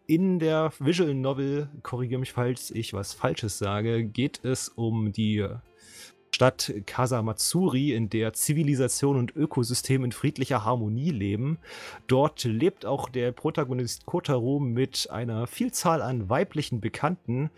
In 0.07 0.39
der 0.39 0.73
Visual 0.79 1.13
Novel, 1.13 1.69
korrigiere 1.83 2.19
mich, 2.19 2.33
falls 2.33 2.71
ich 2.71 2.93
was 2.93 3.13
Falsches 3.13 3.59
sage, 3.59 4.03
geht 4.03 4.43
es 4.43 4.67
um 4.67 5.13
die 5.13 5.47
Stadt 6.33 6.73
Kasamatsuri, 6.87 7.93
in 7.93 8.09
der 8.09 8.33
Zivilisation 8.33 9.17
und 9.17 9.35
Ökosystem 9.35 10.03
in 10.03 10.11
friedlicher 10.11 10.65
Harmonie 10.65 11.11
leben. 11.11 11.59
Dort 12.07 12.43
lebt 12.45 12.85
auch 12.85 13.09
der 13.09 13.31
Protagonist 13.31 14.07
Kotaro 14.07 14.59
mit 14.59 15.09
einer 15.11 15.45
Vielzahl 15.45 16.01
an 16.01 16.29
weiblichen 16.29 16.81
Bekannten. 16.81 17.51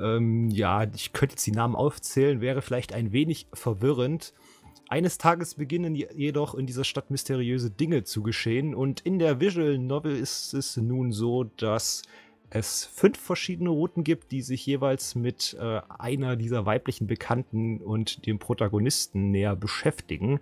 Ähm, 0.00 0.48
ja, 0.48 0.84
ich 0.84 1.12
könnte 1.12 1.34
jetzt 1.34 1.46
die 1.46 1.52
Namen 1.52 1.76
aufzählen, 1.76 2.40
wäre 2.40 2.62
vielleicht 2.62 2.92
ein 2.92 3.12
wenig 3.12 3.46
verwirrend. 3.52 4.32
Eines 4.88 5.18
Tages 5.18 5.54
beginnen 5.54 5.94
jedoch 5.94 6.54
in 6.54 6.66
dieser 6.66 6.84
Stadt 6.84 7.10
mysteriöse 7.10 7.70
Dinge 7.70 8.04
zu 8.04 8.22
geschehen 8.22 8.74
und 8.74 9.00
in 9.00 9.18
der 9.18 9.38
Visual 9.38 9.76
Novel 9.76 10.16
ist 10.16 10.54
es 10.54 10.78
nun 10.78 11.12
so, 11.12 11.44
dass 11.44 12.02
es 12.50 12.86
fünf 12.86 13.18
verschiedene 13.18 13.68
Routen 13.68 14.04
gibt, 14.04 14.32
die 14.32 14.40
sich 14.40 14.64
jeweils 14.64 15.14
mit 15.14 15.56
äh, 15.60 15.80
einer 15.98 16.36
dieser 16.36 16.64
weiblichen 16.64 17.06
Bekannten 17.06 17.78
und 17.78 18.26
dem 18.26 18.38
Protagonisten 18.38 19.30
näher 19.30 19.56
beschäftigen. 19.56 20.40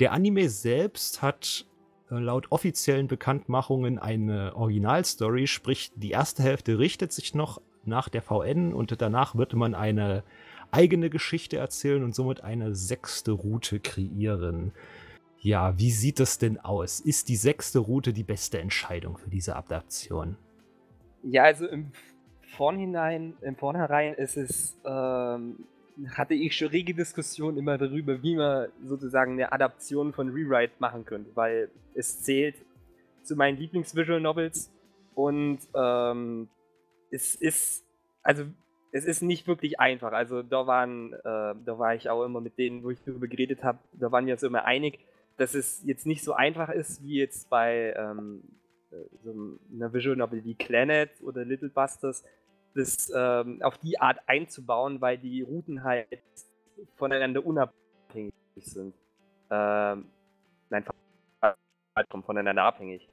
Der 0.00 0.12
Anime 0.12 0.48
selbst 0.48 1.20
hat 1.20 1.66
äh, 2.10 2.14
laut 2.14 2.46
offiziellen 2.50 3.08
Bekanntmachungen 3.08 3.98
eine 3.98 4.56
Originalstory, 4.56 5.46
sprich 5.46 5.92
die 5.94 6.12
erste 6.12 6.42
Hälfte 6.42 6.78
richtet 6.78 7.12
sich 7.12 7.34
noch 7.34 7.60
nach 7.84 8.08
der 8.08 8.22
VN 8.22 8.72
und 8.72 9.00
danach 9.00 9.34
wird 9.34 9.54
man 9.54 9.74
eine 9.74 10.22
eigene 10.70 11.10
Geschichte 11.10 11.58
erzählen 11.58 12.02
und 12.02 12.14
somit 12.14 12.42
eine 12.42 12.74
sechste 12.74 13.32
Route 13.32 13.80
kreieren. 13.80 14.72
Ja, 15.38 15.76
wie 15.78 15.90
sieht 15.90 16.20
das 16.20 16.38
denn 16.38 16.58
aus? 16.58 17.00
Ist 17.00 17.28
die 17.28 17.36
sechste 17.36 17.80
Route 17.80 18.12
die 18.12 18.22
beste 18.22 18.60
Entscheidung 18.60 19.18
für 19.18 19.28
diese 19.28 19.56
Adaption? 19.56 20.36
Ja, 21.24 21.44
also 21.44 21.66
im 21.66 21.90
Vornhinein, 22.56 23.34
im 23.42 23.56
Vornherein 23.56 24.14
ist 24.14 24.36
es, 24.36 24.78
ähm, 24.84 25.64
hatte 26.16 26.34
ich 26.34 26.56
schon 26.56 26.68
rege 26.68 26.94
Diskussionen 26.94 27.58
immer 27.58 27.76
darüber, 27.76 28.22
wie 28.22 28.36
man 28.36 28.68
sozusagen 28.84 29.32
eine 29.32 29.52
Adaption 29.52 30.12
von 30.12 30.30
Rewrite 30.30 30.74
machen 30.78 31.04
könnte, 31.04 31.30
weil 31.34 31.70
es 31.94 32.22
zählt 32.22 32.56
zu 33.22 33.36
meinen 33.36 33.58
Lieblings-Visual 33.58 34.20
Novels 34.20 34.70
und 35.14 35.58
ähm, 35.74 36.48
es 37.12 37.34
ist, 37.34 37.84
also 38.22 38.44
es 38.90 39.04
ist 39.04 39.22
nicht 39.22 39.46
wirklich 39.46 39.78
einfach. 39.78 40.12
Also 40.12 40.42
da 40.42 40.66
waren, 40.66 41.12
äh, 41.12 41.20
da 41.22 41.78
war 41.78 41.94
ich 41.94 42.10
auch 42.10 42.24
immer 42.24 42.40
mit 42.40 42.58
denen, 42.58 42.82
wo 42.82 42.90
ich 42.90 42.98
darüber 43.04 43.28
geredet 43.28 43.62
habe, 43.62 43.78
da 43.92 44.10
waren 44.10 44.26
wir 44.26 44.34
uns 44.34 44.42
immer 44.42 44.64
einig, 44.64 44.98
dass 45.36 45.54
es 45.54 45.82
jetzt 45.84 46.06
nicht 46.06 46.24
so 46.24 46.32
einfach 46.32 46.68
ist, 46.68 47.02
wie 47.02 47.18
jetzt 47.18 47.48
bei 47.48 47.94
ähm, 47.96 48.42
äh, 48.90 48.96
so 49.22 49.58
einer 49.72 49.92
Visual 49.92 50.16
Novel 50.16 50.44
wie 50.44 50.54
Planet 50.54 51.10
oder 51.22 51.44
Little 51.44 51.70
Busters, 51.70 52.24
das 52.74 53.10
ähm, 53.14 53.62
auf 53.62 53.78
die 53.78 53.98
Art 54.00 54.18
einzubauen, 54.26 55.00
weil 55.00 55.18
die 55.18 55.42
Routen 55.42 55.84
halt 55.84 56.06
voneinander 56.96 57.44
unabhängig 57.44 58.34
sind. 58.56 58.94
Ähm, 59.50 60.06
nein, 60.70 60.84
voneinander 62.24 62.64
abhängig. 62.64 63.08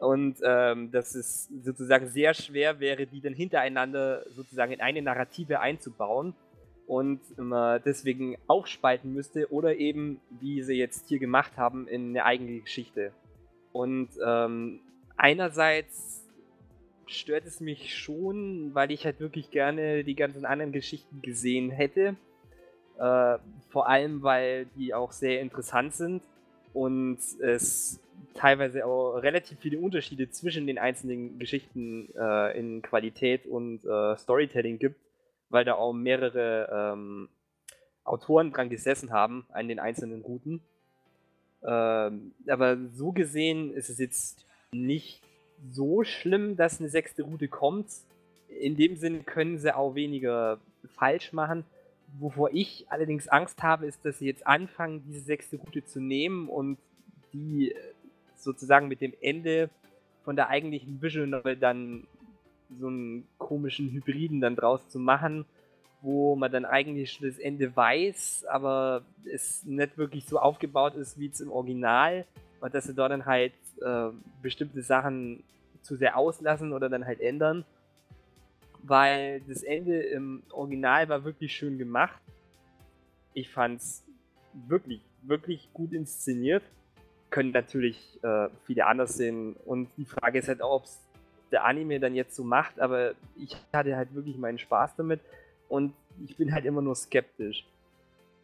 Und 0.00 0.36
ähm, 0.42 0.90
dass 0.90 1.14
es 1.14 1.48
sozusagen 1.62 2.08
sehr 2.08 2.32
schwer 2.32 2.80
wäre, 2.80 3.06
die 3.06 3.20
dann 3.20 3.34
hintereinander 3.34 4.24
sozusagen 4.34 4.72
in 4.72 4.80
eine 4.80 5.02
Narrative 5.02 5.60
einzubauen 5.60 6.34
und 6.86 7.20
man 7.36 7.82
deswegen 7.84 8.36
aufspalten 8.46 9.12
müsste 9.12 9.52
oder 9.52 9.76
eben, 9.76 10.18
wie 10.40 10.62
sie 10.62 10.74
jetzt 10.74 11.08
hier 11.08 11.18
gemacht 11.18 11.52
haben, 11.56 11.86
in 11.86 12.08
eine 12.08 12.24
eigene 12.24 12.60
Geschichte. 12.60 13.12
Und 13.72 14.08
ähm, 14.26 14.80
einerseits 15.18 16.24
stört 17.06 17.44
es 17.44 17.60
mich 17.60 17.94
schon, 17.96 18.74
weil 18.74 18.90
ich 18.90 19.04
halt 19.04 19.20
wirklich 19.20 19.50
gerne 19.50 20.02
die 20.02 20.16
ganzen 20.16 20.46
anderen 20.46 20.72
Geschichten 20.72 21.20
gesehen 21.20 21.70
hätte. 21.70 22.16
Äh, 22.98 23.38
vor 23.68 23.86
allem, 23.88 24.22
weil 24.22 24.66
die 24.76 24.94
auch 24.94 25.12
sehr 25.12 25.40
interessant 25.42 25.94
sind 25.94 26.22
und 26.72 27.18
es 27.40 28.00
teilweise 28.40 28.86
auch 28.86 29.16
relativ 29.16 29.58
viele 29.60 29.78
Unterschiede 29.78 30.30
zwischen 30.30 30.66
den 30.66 30.78
einzelnen 30.78 31.38
Geschichten 31.38 32.08
äh, 32.18 32.58
in 32.58 32.80
Qualität 32.80 33.44
und 33.44 33.84
äh, 33.84 34.16
Storytelling 34.16 34.78
gibt, 34.78 34.98
weil 35.50 35.66
da 35.66 35.74
auch 35.74 35.92
mehrere 35.92 36.94
ähm, 36.94 37.28
Autoren 38.04 38.50
dran 38.50 38.70
gesessen 38.70 39.12
haben 39.12 39.44
an 39.52 39.68
den 39.68 39.78
einzelnen 39.78 40.22
Routen. 40.22 40.62
Ähm, 41.62 42.32
aber 42.48 42.78
so 42.94 43.12
gesehen 43.12 43.74
ist 43.74 43.90
es 43.90 43.98
jetzt 43.98 44.46
nicht 44.72 45.20
so 45.70 46.02
schlimm, 46.02 46.56
dass 46.56 46.80
eine 46.80 46.88
sechste 46.88 47.24
Route 47.24 47.48
kommt. 47.48 47.88
In 48.48 48.74
dem 48.74 48.96
Sinn 48.96 49.26
können 49.26 49.58
sie 49.58 49.76
auch 49.76 49.94
weniger 49.94 50.58
falsch 50.96 51.34
machen. 51.34 51.64
Wovor 52.18 52.50
ich 52.54 52.86
allerdings 52.88 53.28
Angst 53.28 53.62
habe, 53.62 53.84
ist, 53.86 54.02
dass 54.06 54.18
sie 54.18 54.26
jetzt 54.26 54.46
anfangen, 54.46 55.04
diese 55.06 55.20
sechste 55.20 55.58
Route 55.58 55.84
zu 55.84 56.00
nehmen 56.00 56.48
und 56.48 56.78
die 57.34 57.74
sozusagen 58.42 58.88
mit 58.88 59.00
dem 59.00 59.12
Ende 59.20 59.70
von 60.24 60.36
der 60.36 60.48
eigentlichen 60.48 61.00
Visual 61.00 61.26
Novel 61.26 61.56
dann 61.56 62.06
so 62.78 62.86
einen 62.86 63.26
komischen 63.38 63.90
Hybriden 63.90 64.40
dann 64.40 64.56
draus 64.56 64.88
zu 64.88 64.98
machen, 64.98 65.44
wo 66.02 66.36
man 66.36 66.52
dann 66.52 66.64
eigentlich 66.64 67.12
schon 67.12 67.28
das 67.28 67.38
Ende 67.38 67.74
weiß, 67.74 68.46
aber 68.48 69.02
es 69.24 69.64
nicht 69.64 69.98
wirklich 69.98 70.24
so 70.24 70.38
aufgebaut 70.38 70.94
ist 70.94 71.18
wie 71.18 71.26
es 71.26 71.40
im 71.40 71.50
Original 71.50 72.24
und 72.60 72.74
dass 72.74 72.84
sie 72.84 72.94
dort 72.94 73.10
dann 73.10 73.26
halt 73.26 73.52
äh, 73.82 74.10
bestimmte 74.42 74.82
Sachen 74.82 75.42
zu 75.82 75.96
sehr 75.96 76.16
auslassen 76.16 76.72
oder 76.72 76.88
dann 76.88 77.04
halt 77.04 77.20
ändern, 77.20 77.64
weil 78.82 79.40
das 79.48 79.62
Ende 79.62 80.00
im 80.00 80.42
Original 80.50 81.08
war 81.08 81.24
wirklich 81.24 81.54
schön 81.54 81.78
gemacht. 81.78 82.20
Ich 83.34 83.50
fand's 83.50 84.04
wirklich, 84.52 85.00
wirklich 85.22 85.68
gut 85.72 85.92
inszeniert 85.92 86.62
können 87.30 87.52
natürlich 87.52 88.18
äh, 88.22 88.48
viele 88.66 88.86
anders 88.86 89.14
sehen. 89.14 89.56
Und 89.64 89.88
die 89.96 90.04
Frage 90.04 90.38
ist 90.38 90.48
halt 90.48 90.62
ob 90.62 90.84
es 90.84 91.00
der 91.50 91.64
Anime 91.64 91.98
dann 91.98 92.14
jetzt 92.14 92.36
so 92.36 92.44
macht, 92.44 92.78
aber 92.80 93.12
ich 93.36 93.56
hatte 93.72 93.96
halt 93.96 94.14
wirklich 94.14 94.36
meinen 94.36 94.58
Spaß 94.58 94.96
damit 94.96 95.20
und 95.68 95.94
ich 96.24 96.36
bin 96.36 96.52
halt 96.52 96.64
immer 96.64 96.82
nur 96.82 96.94
skeptisch. 96.94 97.66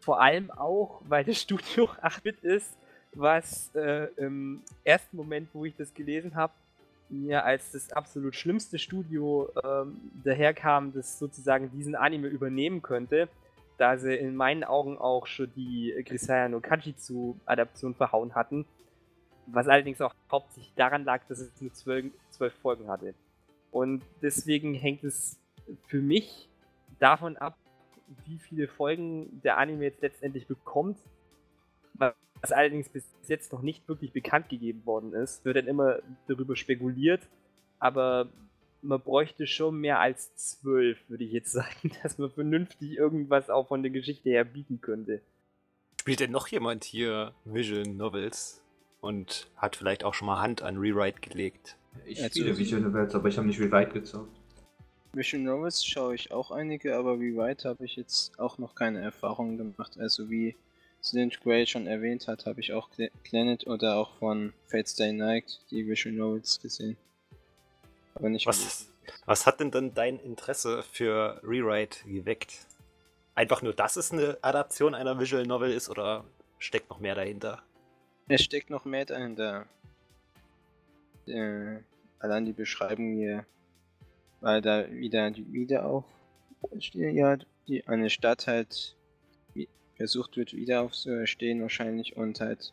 Vor 0.01 0.21
allem 0.21 0.51
auch, 0.51 1.01
weil 1.09 1.25
das 1.25 1.41
Studio 1.43 1.89
8-Bit 2.03 2.41
ist, 2.43 2.77
was 3.15 3.71
äh, 3.75 4.09
im 4.17 4.63
ersten 4.85 5.17
Moment, 5.17 5.49
wo 5.53 5.65
ich 5.65 5.75
das 5.77 5.95
gelesen 5.95 6.35
habe, 6.35 6.53
mir 7.09 7.45
als 7.45 7.71
das 7.71 7.93
absolut 7.93 8.35
schlimmste 8.35 8.79
Studio 8.79 9.49
ähm, 9.65 10.01
daherkam, 10.25 10.93
das 10.93 11.19
sozusagen 11.19 11.71
diesen 11.71 11.95
Anime 11.95 12.27
übernehmen 12.27 12.83
könnte, 12.83 13.29
da 13.79 13.97
sie 13.97 14.15
in 14.15 14.35
meinen 14.35 14.65
Augen 14.65 14.99
auch 14.99 15.27
schon 15.27 15.53
die 15.55 15.95
Grisaya 16.05 16.49
no 16.49 16.61
Kajitsu 16.61 17.37
Adaption 17.47 17.95
verhauen 17.95 18.35
hatten 18.35 18.67
was 19.47 19.69
allerdings 19.69 20.01
auch 20.01 20.15
hauptsächlich 20.31 20.73
daran 20.75 21.05
lag, 21.05 21.23
dass 21.29 21.39
es 21.39 21.61
nur 21.61 21.73
zwölf, 21.73 22.13
zwölf 22.31 22.55
Folgen 22.55 22.89
hatte. 22.89 23.15
Und 23.71 24.03
deswegen 24.23 24.75
hängt 24.75 25.05
es 25.05 25.39
für 25.87 26.01
mich 26.01 26.49
davon 26.99 27.37
ab, 27.37 27.57
wie 28.25 28.39
viele 28.39 28.69
Folgen 28.69 29.41
der 29.43 29.59
Anime 29.59 29.85
jetzt 29.85 30.03
letztendlich 30.03 30.47
bekommt. 30.47 30.99
Was 31.95 32.53
allerdings 32.53 32.89
bis 32.89 33.05
jetzt 33.27 33.53
noch 33.53 33.63
nicht 33.63 33.89
wirklich 33.89 34.13
bekannt 34.13 34.49
gegeben 34.49 34.85
worden 34.85 35.15
ist, 35.15 35.45
wird 35.45 35.57
dann 35.57 35.67
immer 35.67 35.99
darüber 36.29 36.55
spekuliert. 36.55 37.27
Aber 37.79 38.29
man 38.83 39.01
bräuchte 39.01 39.47
schon 39.47 39.81
mehr 39.81 40.01
als 40.01 40.35
zwölf, 40.37 40.99
würde 41.09 41.25
ich 41.25 41.33
jetzt 41.33 41.53
sagen, 41.53 41.91
dass 42.03 42.19
man 42.19 42.31
vernünftig 42.31 42.93
irgendwas 42.97 43.51
auch 43.51 43.69
von 43.69 43.83
der 43.83 43.91
Geschichte 43.91 44.31
her 44.31 44.45
bieten 44.45 44.81
könnte. 44.81 45.23
Spielt 46.01 46.21
denn 46.21 46.31
noch 46.31 46.47
jemand 46.49 46.85
hier 46.85 47.35
Visual 47.45 47.83
Novels? 47.83 48.63
Und 49.07 49.49
hat 49.57 49.77
vielleicht 49.77 50.05
auch 50.05 50.15
schon 50.15 50.27
mal 50.27 50.41
Hand 50.41 50.63
an 50.63 50.77
Rewrite 50.77 51.21
gelegt. 51.21 51.77
Ich 52.05 52.23
also, 52.23 52.41
spiele 52.41 52.59
Visual 52.59 52.83
Novels, 52.83 53.15
aber 53.15 53.29
ich 53.29 53.37
habe 53.39 53.47
nicht 53.47 53.61
Rewrite 53.61 53.93
gezockt. 53.93 54.37
Visual 55.13 55.43
Novels 55.43 55.85
schaue 55.85 56.15
ich 56.15 56.31
auch 56.31 56.51
einige, 56.51 56.97
aber 56.97 57.15
Rewrite 57.15 57.69
habe 57.69 57.85
ich 57.85 57.97
jetzt 57.97 58.39
auch 58.39 58.59
noch 58.59 58.75
keine 58.75 59.01
Erfahrungen 59.01 59.57
gemacht. 59.57 59.97
Also 59.99 60.29
wie 60.29 60.57
Slint 61.03 61.41
Gray 61.41 61.67
schon 61.67 61.87
erwähnt 61.87 62.29
hat, 62.29 62.45
habe 62.45 62.61
ich 62.61 62.73
auch 62.73 62.91
Planet 63.23 63.67
oder 63.67 63.97
auch 63.97 64.19
von 64.19 64.53
Fate 64.67 64.89
Stay 64.89 65.13
Night 65.13 65.61
die 65.71 65.87
Visual 65.89 66.15
Novels 66.15 66.61
gesehen. 66.61 66.97
Aber 68.15 68.29
nicht 68.29 68.47
was, 68.47 68.91
was 69.25 69.47
hat 69.47 69.61
denn 69.61 69.71
dann 69.71 69.95
dein 69.95 70.19
Interesse 70.19 70.83
für 70.83 71.41
Rewrite 71.43 72.07
geweckt? 72.07 72.67
einfach 73.37 73.63
nur, 73.63 73.75
dass 73.75 73.95
es 73.95 74.13
eine 74.13 74.39
Adaption 74.43 74.95
einer 74.95 75.21
Visual 75.21 75.47
Novel 75.47 75.71
ist 75.71 75.89
oder 75.89 76.25
steckt 76.59 76.91
noch 76.91 76.99
mehr 76.99 77.15
dahinter? 77.15 77.63
Es 78.29 78.43
steckt 78.43 78.71
noch 78.71 78.85
mehr 78.85 79.05
dahinter. 79.05 79.67
Äh, 81.27 81.79
allein 82.19 82.45
die 82.45 82.53
Beschreibung 82.53 83.15
hier, 83.15 83.47
weil 84.41 84.61
da 84.61 84.91
wieder 84.91 85.31
die 85.31 85.53
wieder 85.53 85.87
auf 85.87 86.05
ja, 86.93 87.37
die 87.69 87.87
eine 87.87 88.11
Stadt 88.11 88.47
halt 88.47 88.97
versucht 89.97 90.37
wird 90.37 90.53
wieder 90.53 90.83
aufzustehen 90.83 91.63
wahrscheinlich 91.63 92.17
und 92.17 92.41
halt 92.41 92.73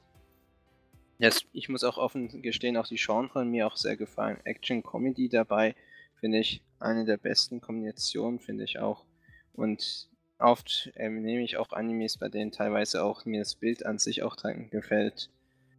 Yes, 1.19 1.45
ich 1.53 1.69
muss 1.69 1.83
auch 1.83 1.97
offen 1.97 2.41
gestehen, 2.41 2.75
auch 2.75 2.87
die 2.87 2.97
Genre 2.97 3.45
mir 3.45 3.67
auch 3.67 3.77
sehr 3.77 3.95
gefallen. 3.95 4.39
Action 4.43 4.83
Comedy 4.83 5.29
dabei 5.29 5.75
finde 6.19 6.39
ich 6.39 6.61
eine 6.79 7.05
der 7.05 7.17
besten 7.17 7.61
Kombinationen, 7.61 8.39
finde 8.39 8.63
ich 8.63 8.79
auch. 8.79 9.05
Und 9.53 10.09
oft 10.39 10.91
ähm, 10.95 11.21
nehme 11.21 11.43
ich 11.43 11.55
auch 11.55 11.71
Animes, 11.71 12.17
bei 12.17 12.29
denen 12.29 12.51
teilweise 12.51 13.03
auch 13.03 13.23
mir 13.25 13.39
das 13.39 13.55
Bild 13.55 13.85
an 13.85 13.99
sich 13.99 14.23
auch 14.23 14.35
gefällt. 14.69 15.29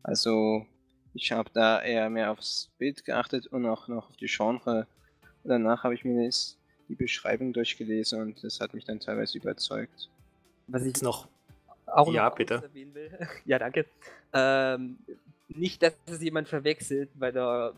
Also 0.04 0.66
ich 1.14 1.32
habe 1.32 1.50
da 1.52 1.82
eher 1.82 2.08
mehr 2.10 2.30
aufs 2.30 2.70
Bild 2.78 3.04
geachtet 3.04 3.48
und 3.48 3.66
auch 3.66 3.88
noch 3.88 4.10
auf 4.10 4.16
die 4.16 4.26
Genre. 4.26 4.86
Danach 5.42 5.82
habe 5.82 5.94
ich 5.94 6.04
mir 6.04 6.30
die 6.88 6.94
Beschreibung 6.94 7.52
durchgelesen 7.52 8.20
und 8.20 8.44
das 8.44 8.60
hat 8.60 8.74
mich 8.74 8.84
dann 8.84 9.00
teilweise 9.00 9.38
überzeugt. 9.38 10.10
Was 10.68 10.84
ich 10.84 11.02
noch 11.02 11.26
auch 11.86 12.12
ja, 12.12 12.28
noch 12.28 12.36
bitte. 12.36 12.54
erwähnen 12.54 12.94
will. 12.94 13.10
ja, 13.44 13.58
danke. 13.58 13.86
Ähm, 14.32 14.98
nicht, 15.48 15.82
dass 15.82 15.94
es 16.06 16.22
jemand 16.22 16.48
verwechselt, 16.48 17.10
weil 17.14 17.32
da 17.32 17.72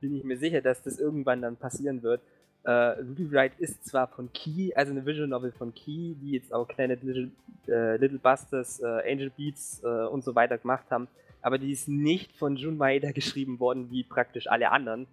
bin 0.00 0.16
ich 0.16 0.24
mir 0.24 0.38
sicher, 0.38 0.60
dass 0.60 0.82
das 0.82 0.98
irgendwann 0.98 1.42
dann 1.42 1.56
passieren 1.56 2.02
wird. 2.02 2.20
Äh, 2.64 2.70
Rewrite 2.70 3.54
ist 3.58 3.84
zwar 3.86 4.08
von 4.08 4.32
Key, 4.32 4.72
also 4.74 4.92
eine 4.92 5.04
Visual 5.06 5.28
Novel 5.28 5.52
von 5.52 5.74
Key, 5.74 6.14
die 6.20 6.32
jetzt 6.32 6.52
auch 6.52 6.68
kleine 6.68 6.96
Little, 6.96 7.30
äh, 7.66 7.96
Little 7.96 8.18
Busters, 8.18 8.80
äh, 8.80 9.12
Angel 9.12 9.30
Beats 9.30 9.80
äh, 9.82 9.86
und 9.86 10.22
so 10.22 10.34
weiter 10.34 10.58
gemacht 10.58 10.84
haben, 10.90 11.08
aber 11.42 11.58
die 11.58 11.72
ist 11.72 11.88
nicht 11.88 12.36
von 12.36 12.56
Jun 12.56 12.76
Maeda 12.76 13.12
geschrieben 13.12 13.60
worden, 13.60 13.90
wie 13.90 14.04
praktisch 14.04 14.48
alle 14.48 14.70
anderen, 14.70 15.06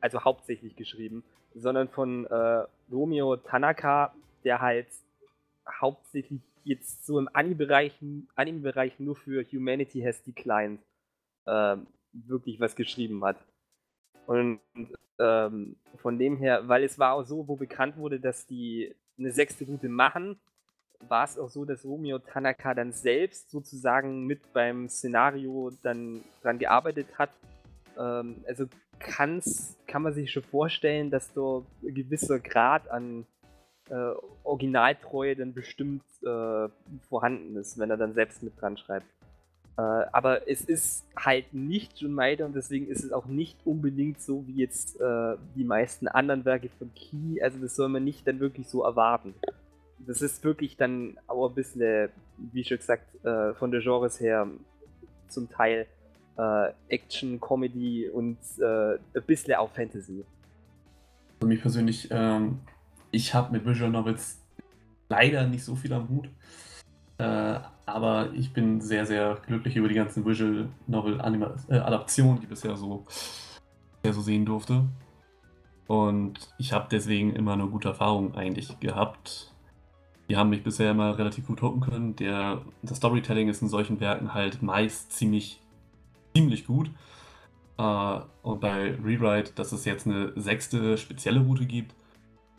also 0.00 0.24
hauptsächlich 0.24 0.76
geschrieben, 0.76 1.22
sondern 1.54 1.88
von 1.88 2.26
äh, 2.26 2.64
Romeo 2.90 3.36
Tanaka, 3.36 4.14
der 4.44 4.60
halt 4.60 4.86
hauptsächlich 5.80 6.40
jetzt 6.64 7.06
so 7.06 7.18
im 7.18 7.28
Anime-Bereich 7.32 7.98
Anime 8.34 8.92
nur 8.98 9.16
für 9.16 9.44
Humanity 9.44 10.00
Has 10.02 10.22
Declined 10.22 10.80
äh, 11.46 11.76
wirklich 12.12 12.60
was 12.60 12.76
geschrieben 12.76 13.24
hat. 13.24 13.36
Und 14.26 14.60
ähm, 15.18 15.76
von 15.96 16.18
dem 16.18 16.36
her, 16.36 16.68
weil 16.68 16.84
es 16.84 16.98
war 16.98 17.14
auch 17.14 17.24
so, 17.24 17.48
wo 17.48 17.56
bekannt 17.56 17.96
wurde, 17.96 18.20
dass 18.20 18.46
die 18.46 18.94
eine 19.18 19.32
sechste 19.32 19.64
Route 19.64 19.88
machen, 19.88 20.38
war 21.08 21.24
es 21.24 21.38
auch 21.38 21.48
so, 21.48 21.64
dass 21.64 21.84
Romeo 21.84 22.18
Tanaka 22.18 22.74
dann 22.74 22.92
selbst 22.92 23.50
sozusagen 23.50 24.26
mit 24.26 24.52
beim 24.52 24.88
Szenario 24.88 25.70
dann 25.82 26.22
dran 26.42 26.58
gearbeitet 26.58 27.06
hat. 27.18 27.30
Ähm, 27.98 28.44
also 28.46 28.66
kann's, 28.98 29.76
kann 29.86 30.02
man 30.02 30.12
sich 30.12 30.30
schon 30.30 30.42
vorstellen, 30.42 31.10
dass 31.10 31.32
da 31.32 31.62
ein 31.82 31.94
gewisser 31.94 32.38
Grad 32.38 32.88
an 32.90 33.26
äh, 33.88 34.12
Originaltreue 34.44 35.34
dann 35.36 35.52
bestimmt 35.52 36.04
äh, 36.22 36.68
vorhanden 37.08 37.56
ist, 37.56 37.78
wenn 37.78 37.90
er 37.90 37.96
dann 37.96 38.14
selbst 38.14 38.42
mit 38.42 38.60
dran 38.60 38.76
schreibt. 38.76 39.06
Äh, 39.76 39.82
aber 40.12 40.48
es 40.48 40.62
ist 40.62 41.06
halt 41.16 41.54
nicht 41.54 41.98
Jun 41.98 42.12
Maeda 42.12 42.44
und 42.44 42.54
deswegen 42.54 42.86
ist 42.88 43.02
es 43.02 43.12
auch 43.12 43.26
nicht 43.26 43.58
unbedingt 43.64 44.20
so 44.20 44.46
wie 44.46 44.56
jetzt 44.56 45.00
äh, 45.00 45.36
die 45.56 45.64
meisten 45.64 46.06
anderen 46.06 46.44
Werke 46.44 46.68
von 46.78 46.92
Key. 46.94 47.42
Also 47.42 47.58
das 47.58 47.76
soll 47.76 47.88
man 47.88 48.04
nicht 48.04 48.26
dann 48.26 48.40
wirklich 48.40 48.68
so 48.68 48.84
erwarten. 48.84 49.34
Das 50.06 50.22
ist 50.22 50.42
wirklich 50.44 50.76
dann 50.76 51.18
auch 51.26 51.48
ein 51.48 51.54
bisschen, 51.54 52.08
wie 52.38 52.64
schon 52.64 52.78
gesagt, 52.78 53.24
äh, 53.24 53.54
von 53.54 53.70
der 53.70 53.80
Genres 53.80 54.20
her 54.20 54.46
zum 55.28 55.48
Teil 55.50 55.86
äh, 56.36 56.72
Action, 56.88 57.40
Comedy 57.40 58.08
und 58.08 58.38
äh, 58.58 58.94
ein 58.94 59.22
bisschen 59.26 59.54
auch 59.54 59.70
Fantasy. 59.70 60.24
Für 61.40 61.46
mich 61.46 61.60
persönlich, 61.60 62.08
ähm, 62.10 62.60
ich 63.10 63.34
habe 63.34 63.52
mit 63.52 63.66
Visual 63.66 63.90
Novels 63.90 64.40
leider 65.08 65.46
nicht 65.46 65.64
so 65.64 65.74
viel 65.74 65.92
am 65.92 66.08
Hut. 66.08 66.28
Äh, 67.18 67.60
aber 67.84 68.32
ich 68.32 68.52
bin 68.52 68.80
sehr, 68.80 69.04
sehr 69.04 69.38
glücklich 69.46 69.76
über 69.76 69.88
die 69.88 69.94
ganzen 69.94 70.24
Visual 70.24 70.68
Novel 70.86 71.20
Anima 71.20 71.54
äh, 71.68 71.76
Adaptionen, 71.76 72.40
die 72.40 72.46
bisher 72.46 72.76
so, 72.76 73.04
bisher 74.02 74.14
so 74.14 74.22
sehen 74.22 74.46
durfte. 74.46 74.86
Und 75.86 76.54
ich 76.56 76.72
habe 76.72 76.86
deswegen 76.90 77.34
immer 77.34 77.54
eine 77.54 77.66
gute 77.66 77.88
Erfahrung 77.88 78.34
eigentlich 78.36 78.78
gehabt. 78.80 79.52
Die 80.30 80.36
haben 80.36 80.50
mich 80.50 80.62
bisher 80.62 80.92
immer 80.92 81.18
relativ 81.18 81.48
gut 81.48 81.60
hocken 81.60 81.80
können. 81.80 82.14
Der, 82.14 82.62
das 82.82 82.98
Storytelling 82.98 83.48
ist 83.48 83.62
in 83.62 83.68
solchen 83.68 83.98
Werken 83.98 84.32
halt 84.32 84.62
meist 84.62 85.10
ziemlich, 85.10 85.60
ziemlich 86.36 86.68
gut. 86.68 86.88
Uh, 87.76 88.20
und 88.42 88.60
bei 88.60 88.94
Rewrite, 89.04 89.52
dass 89.54 89.72
es 89.72 89.84
jetzt 89.84 90.06
eine 90.06 90.32
sechste 90.36 90.98
spezielle 90.98 91.40
Route 91.40 91.66
gibt, 91.66 91.96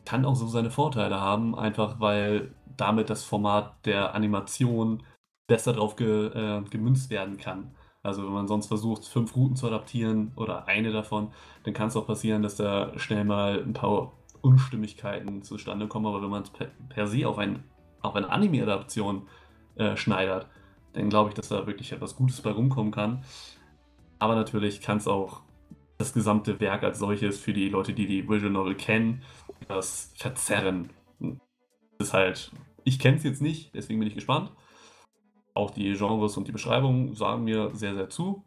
kann 0.04 0.26
auch 0.26 0.36
so 0.36 0.48
seine 0.48 0.70
Vorteile 0.70 1.22
haben, 1.22 1.58
einfach 1.58 2.02
weil 2.02 2.54
damit 2.76 3.10
das 3.10 3.24
Format 3.24 3.74
der 3.86 4.16
Animation 4.16 5.04
besser 5.48 5.72
drauf 5.72 5.96
ge, 5.96 6.28
äh, 6.28 6.62
gemünzt 6.70 7.10
werden 7.10 7.38
kann. 7.38 7.74
Also 8.04 8.26
wenn 8.26 8.34
man 8.34 8.48
sonst 8.50 8.68
versucht, 8.68 9.06
fünf 9.06 9.34
Routen 9.36 9.56
zu 9.56 9.68
adaptieren 9.68 10.34
oder 10.36 10.68
eine 10.68 10.92
davon, 10.92 11.32
dann 11.64 11.74
kann 11.74 11.88
es 11.88 11.96
auch 11.96 12.08
passieren, 12.08 12.42
dass 12.42 12.58
da 12.58 12.98
schnell 13.00 13.24
mal 13.24 13.62
ein 13.62 13.74
paar 13.74 14.12
Unstimmigkeiten 14.42 15.44
zustande 15.44 15.88
kommen. 15.88 16.06
Aber 16.06 16.22
wenn 16.22 16.30
man 16.30 16.44
es 16.44 16.50
per, 16.50 16.68
per, 16.90 17.08
se 17.08 17.28
auf, 17.28 17.38
ein, 17.38 17.64
auf 18.02 18.16
eine 18.16 18.30
Anime-Adaption 18.30 19.28
äh, 19.76 19.96
schneidert, 19.96 20.48
dann 20.94 21.10
glaube 21.10 21.30
ich, 21.30 21.36
dass 21.36 21.50
da 21.50 21.68
wirklich 21.68 21.92
etwas 21.92 22.16
Gutes 22.16 22.42
bei 22.42 22.52
rumkommen 22.52 22.92
kann. 22.92 23.24
Aber 24.20 24.36
natürlich 24.36 24.82
kann 24.82 24.98
es 24.98 25.08
auch 25.08 25.42
das 25.98 26.14
gesamte 26.14 26.60
Werk 26.60 26.84
als 26.84 27.00
solches 27.00 27.40
für 27.40 27.54
die 27.54 27.70
Leute, 27.70 27.94
die 27.94 28.08
die 28.08 28.28
Visual 28.28 28.52
Novel 28.52 28.76
kennen, 28.76 29.22
das 29.68 30.12
verzerren. 30.18 30.90
Das 31.20 32.08
ist 32.08 32.14
halt 32.14 32.52
ich 32.84 33.00
kenne 33.00 33.18
es 33.18 33.24
jetzt 33.24 33.42
nicht, 33.42 33.74
deswegen 33.74 34.00
bin 34.00 34.08
ich 34.08 34.16
gespannt. 34.16 34.52
Auch 35.54 35.72
die 35.72 35.94
Genres 35.94 36.38
und 36.38 36.48
die 36.48 36.52
Beschreibungen 36.52 37.16
sagen 37.16 37.44
mir 37.44 37.72
sehr, 37.74 37.94
sehr 37.94 38.10
zu. 38.10 38.44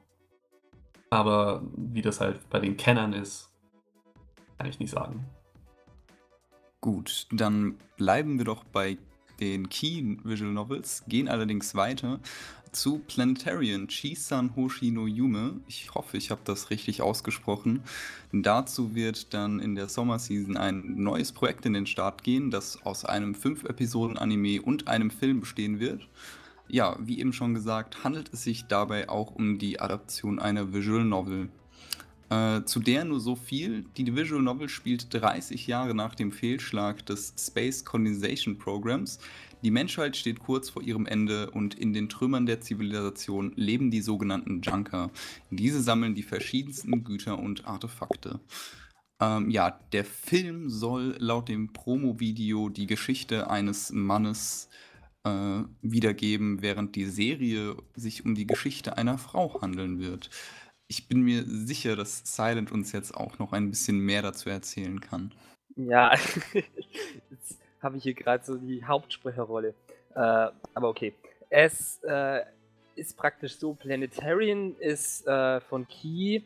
Aber 1.11 1.63
wie 1.77 2.03
das 2.03 2.21
halt 2.21 2.49
bei 2.51 2.59
den 2.59 2.77
Kennern 2.77 3.13
ist, 3.13 3.53
kann 4.59 4.69
ich 4.69 4.81
nicht 4.81 4.91
sagen. 4.91 5.25
Gut, 6.85 7.29
dann 7.33 7.79
bleiben 7.97 8.37
wir 8.37 8.45
doch 8.45 8.63
bei 8.63 8.99
den 9.41 9.71
Key 9.71 10.19
Visual 10.23 10.53
Novels, 10.53 11.03
gehen 11.09 11.29
allerdings 11.29 11.75
weiter 11.75 12.21
zu 12.73 12.99
Planetarian 12.99 13.89
Chisan 13.89 14.55
Hoshi 14.55 14.91
no 14.91 15.07
Yume. 15.07 15.63
Ich 15.67 15.95
hoffe, 15.95 16.19
ich 16.19 16.31
habe 16.31 16.43
das 16.45 16.69
richtig 16.69 17.01
ausgesprochen. 17.01 17.83
Dazu 18.33 18.95
wird 18.95 19.33
dann 19.33 19.61
in 19.61 19.77
der 19.77 19.89
Sommerseason 19.89 20.59
ein 20.59 20.97
neues 21.03 21.33
Projekt 21.33 21.65
in 21.65 21.73
den 21.73 21.87
Start 21.87 22.23
gehen, 22.23 22.51
das 22.51 22.83
aus 22.85 23.07
einem 23.07 23.33
5-Episoden-Anime 23.33 24.61
und 24.61 24.87
einem 24.87 25.11
Film 25.11 25.41
bestehen 25.41 25.81
wird. 25.81 26.07
Ja, 26.69 26.99
wie 27.01 27.19
eben 27.19 27.33
schon 27.33 27.55
gesagt, 27.55 28.05
handelt 28.05 28.31
es 28.35 28.43
sich 28.45 28.67
dabei 28.67 29.09
auch 29.09 29.35
um 29.35 29.59
die 29.59 29.81
Adaption 29.81 30.39
einer 30.39 30.75
Visual 30.75 31.07
Novel. 31.07 31.49
Äh, 32.31 32.65
zu 32.65 32.81
der 32.81 33.05
nur 33.05 33.21
so 33.21 33.37
viel, 33.37 33.85
die 33.97 34.15
Visual 34.15 34.43
Novel 34.43 34.69
spielt 34.69 35.13
30 35.13 35.67
Jahre 35.67 35.95
nach 35.95 36.15
dem 36.15 36.33
Fehlschlag 36.33 37.05
des 37.07 37.35
Space 37.39 37.85
Colonization 37.85 38.59
Programs, 38.59 39.19
die 39.65 39.71
Menschheit 39.71 40.15
steht 40.15 40.41
kurz 40.41 40.69
vor 40.69 40.83
ihrem 40.83 41.07
Ende 41.07 41.51
und 41.51 41.75
in 41.75 41.95
den 41.95 42.11
Trümmern 42.11 42.45
der 42.45 42.61
Zivilisation 42.61 43.55
leben 43.57 43.91
die 43.91 44.03
sogenannten 44.03 44.61
Junker. 44.61 45.11
Diese 45.49 45.81
sammeln 45.81 46.15
die 46.15 46.23
verschiedensten 46.23 47.03
Güter 47.03 47.39
und 47.39 47.67
Artefakte. 47.67 48.41
Ähm, 49.23 49.49
ja, 49.49 49.71
der 49.93 50.05
Film 50.05 50.69
soll 50.69 51.17
laut 51.19 51.49
dem 51.49 51.73
Promo-Video 51.73 52.69
die 52.69 52.87
Geschichte 52.87 53.49
eines 53.51 53.91
Mannes 53.91 54.69
äh, 55.25 55.63
wiedergeben, 55.81 56.61
während 56.61 56.95
die 56.95 57.07
Serie 57.07 57.75
sich 57.95 58.27
um 58.27 58.35
die 58.35 58.47
Geschichte 58.47 58.99
einer 58.99 59.17
Frau 59.17 59.63
handeln 59.63 59.99
wird. 59.99 60.29
Ich 60.97 61.09
bin 61.09 61.23
mir 61.23 61.43
sicher, 61.45 61.97
dass 61.97 62.23
Silent 62.25 62.71
uns 62.71 62.93
jetzt 62.93 63.17
auch 63.17 63.41
noch 63.41 63.53
ein 63.53 63.69
bisschen 63.69 63.99
mehr 63.99 64.23
dazu 64.23 64.49
erzählen 64.49 65.01
kann. 65.01 65.33
Ja, 65.75 66.15
jetzt 67.31 67.59
habe 67.83 67.97
ich 67.97 68.05
hier 68.05 68.15
gerade 68.15 68.45
so 68.45 68.57
die 68.57 68.85
Hauptsprecherrolle. 68.85 69.75
Äh, 70.15 70.21
aber 70.21 70.89
okay. 70.89 71.13
Es 71.51 71.99
äh, 72.05 72.43
ist 72.95 73.17
praktisch 73.17 73.57
so, 73.57 73.75
Planetarian 73.75 74.77
ist 74.79 75.27
äh, 75.27 75.61
von 75.63 75.89
Key 75.89 76.43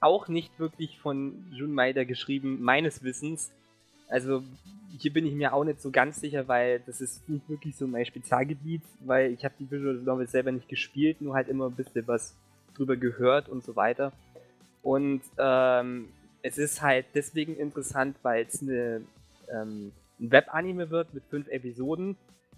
auch 0.00 0.28
nicht 0.28 0.60
wirklich 0.60 1.00
von 1.00 1.44
Jun 1.50 1.72
Maida 1.72 2.04
geschrieben, 2.04 2.62
meines 2.62 3.02
Wissens. 3.02 3.50
Also 4.08 4.44
hier 4.96 5.12
bin 5.12 5.26
ich 5.26 5.34
mir 5.34 5.54
auch 5.54 5.64
nicht 5.64 5.82
so 5.82 5.90
ganz 5.90 6.20
sicher, 6.20 6.46
weil 6.46 6.78
das 6.86 7.00
ist 7.00 7.28
nicht 7.28 7.48
wirklich 7.48 7.74
so 7.74 7.88
mein 7.88 8.06
Spezialgebiet, 8.06 8.82
weil 9.00 9.32
ich 9.32 9.44
habe 9.44 9.54
die 9.58 9.68
Visual 9.68 9.94
Novel 9.94 10.28
selber 10.28 10.52
nicht 10.52 10.68
gespielt, 10.68 11.20
nur 11.20 11.34
halt 11.34 11.48
immer 11.48 11.66
ein 11.66 11.74
bisschen 11.74 12.06
was 12.06 12.36
drüber 12.74 12.96
gehört 12.96 13.48
und 13.48 13.62
so 13.62 13.76
weiter. 13.76 14.12
Und 14.82 15.22
ähm, 15.38 16.08
es 16.42 16.58
ist 16.58 16.82
halt 16.82 17.06
deswegen 17.14 17.56
interessant, 17.56 18.16
weil 18.22 18.44
es 18.46 18.62
eine 18.62 19.02
ähm, 19.52 19.92
ein 20.22 20.30
Webanime 20.30 20.90
wird 20.90 21.12
mit 21.14 21.24
fünf 21.24 21.48
Episoden. 21.48 22.16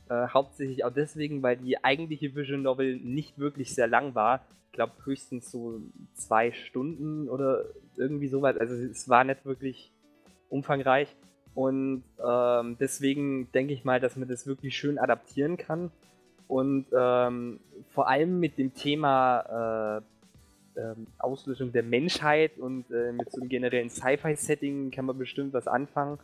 Äh, 0.08 0.28
hauptsächlich 0.28 0.84
auch 0.84 0.92
deswegen, 0.92 1.42
weil 1.42 1.56
die 1.56 1.82
eigentliche 1.82 2.34
Visual 2.34 2.60
Novel 2.60 2.96
nicht 2.96 3.38
wirklich 3.38 3.74
sehr 3.74 3.86
lang 3.86 4.14
war. 4.14 4.44
Ich 4.66 4.72
glaube 4.72 4.92
höchstens 5.04 5.50
so 5.50 5.80
zwei 6.14 6.52
Stunden 6.52 7.28
oder 7.28 7.64
irgendwie 7.96 8.28
sowas. 8.28 8.56
Also 8.58 8.74
es 8.74 9.08
war 9.08 9.24
nicht 9.24 9.44
wirklich 9.46 9.90
umfangreich. 10.50 11.08
Und 11.54 12.02
ähm, 12.22 12.76
deswegen 12.80 13.50
denke 13.52 13.72
ich 13.72 13.84
mal, 13.84 14.00
dass 14.00 14.16
man 14.16 14.28
das 14.28 14.46
wirklich 14.46 14.76
schön 14.76 14.98
adaptieren 14.98 15.56
kann. 15.56 15.90
Und 16.54 16.86
ähm, 16.96 17.58
vor 17.90 18.06
allem 18.06 18.38
mit 18.38 18.58
dem 18.58 18.72
Thema 18.74 19.98
äh, 20.76 20.80
äh, 20.80 20.94
Auslösung 21.18 21.72
der 21.72 21.82
Menschheit 21.82 22.58
und 22.58 22.88
äh, 22.92 23.10
mit 23.10 23.28
so 23.32 23.40
einem 23.40 23.48
generellen 23.48 23.90
Sci-Fi-Setting 23.90 24.92
kann 24.92 25.04
man 25.04 25.18
bestimmt 25.18 25.52
was 25.52 25.66
anfangen. 25.66 26.20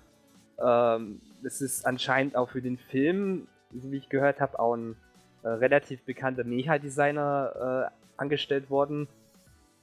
Ähm, 0.64 1.20
es 1.42 1.60
ist 1.60 1.84
anscheinend 1.84 2.36
auch 2.36 2.48
für 2.48 2.62
den 2.62 2.78
Film, 2.78 3.48
so 3.74 3.90
wie 3.90 3.96
ich 3.96 4.08
gehört 4.08 4.40
habe, 4.40 4.60
auch 4.60 4.74
ein 4.74 4.94
äh, 5.42 5.48
relativ 5.48 6.00
bekannter 6.02 6.44
Mecha-Designer 6.44 7.90
äh, 7.90 8.20
angestellt 8.20 8.70
worden, 8.70 9.08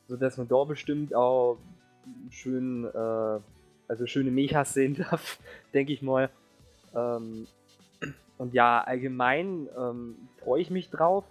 sodass 0.07 0.37
man 0.37 0.47
da 0.47 0.63
bestimmt 0.63 1.13
auch 1.13 1.57
schön, 2.29 2.85
äh, 2.85 3.39
also 3.89 4.05
schöne 4.05 4.31
Mechas 4.31 4.73
sehen 4.73 4.95
darf, 5.09 5.39
denke 5.73 5.91
ich 5.91 6.01
mal. 6.01 6.29
Ähm, 6.95 7.47
und 8.37 8.53
ja, 8.53 8.81
allgemein 8.81 9.67
ähm, 9.77 10.15
freue 10.43 10.61
ich 10.61 10.69
mich 10.69 10.89
drauf. 10.89 11.23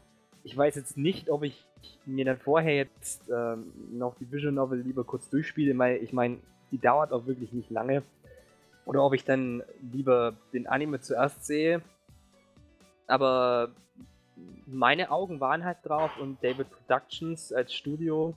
Ich 0.43 0.57
weiß 0.57 0.75
jetzt 0.77 0.97
nicht, 0.97 1.31
ob 1.31 1.43
ich 1.43 1.65
mir 2.05 2.25
dann 2.25 2.39
vorher 2.39 2.77
jetzt 2.77 3.29
ähm, 3.31 3.73
noch 3.93 4.17
die 4.17 4.31
Visual 4.31 4.53
Novel 4.53 4.81
lieber 4.81 5.05
kurz 5.05 5.29
durchspiele, 5.31 5.77
weil 5.79 6.03
ich 6.03 6.13
meine, 6.13 6.39
die 6.71 6.79
dauert 6.79 7.13
auch 7.13 7.27
wirklich 7.27 7.53
nicht 7.53 7.71
lange. 7.71 8.03
Oder 8.85 9.03
ob 9.03 9.15
ich 9.15 9.25
dann 9.25 9.63
lieber 9.93 10.35
den 10.53 10.67
Anime 10.67 11.01
zuerst 11.01 11.45
sehe. 11.45 11.83
Aber 13.07 13.71
meine 14.67 15.11
Augen 15.11 15.41
waren 15.41 15.65
halt 15.65 15.79
drauf 15.85 16.11
und 16.21 16.43
David 16.43 16.71
Productions 16.71 17.53
als 17.53 17.73
Studio 17.73 18.35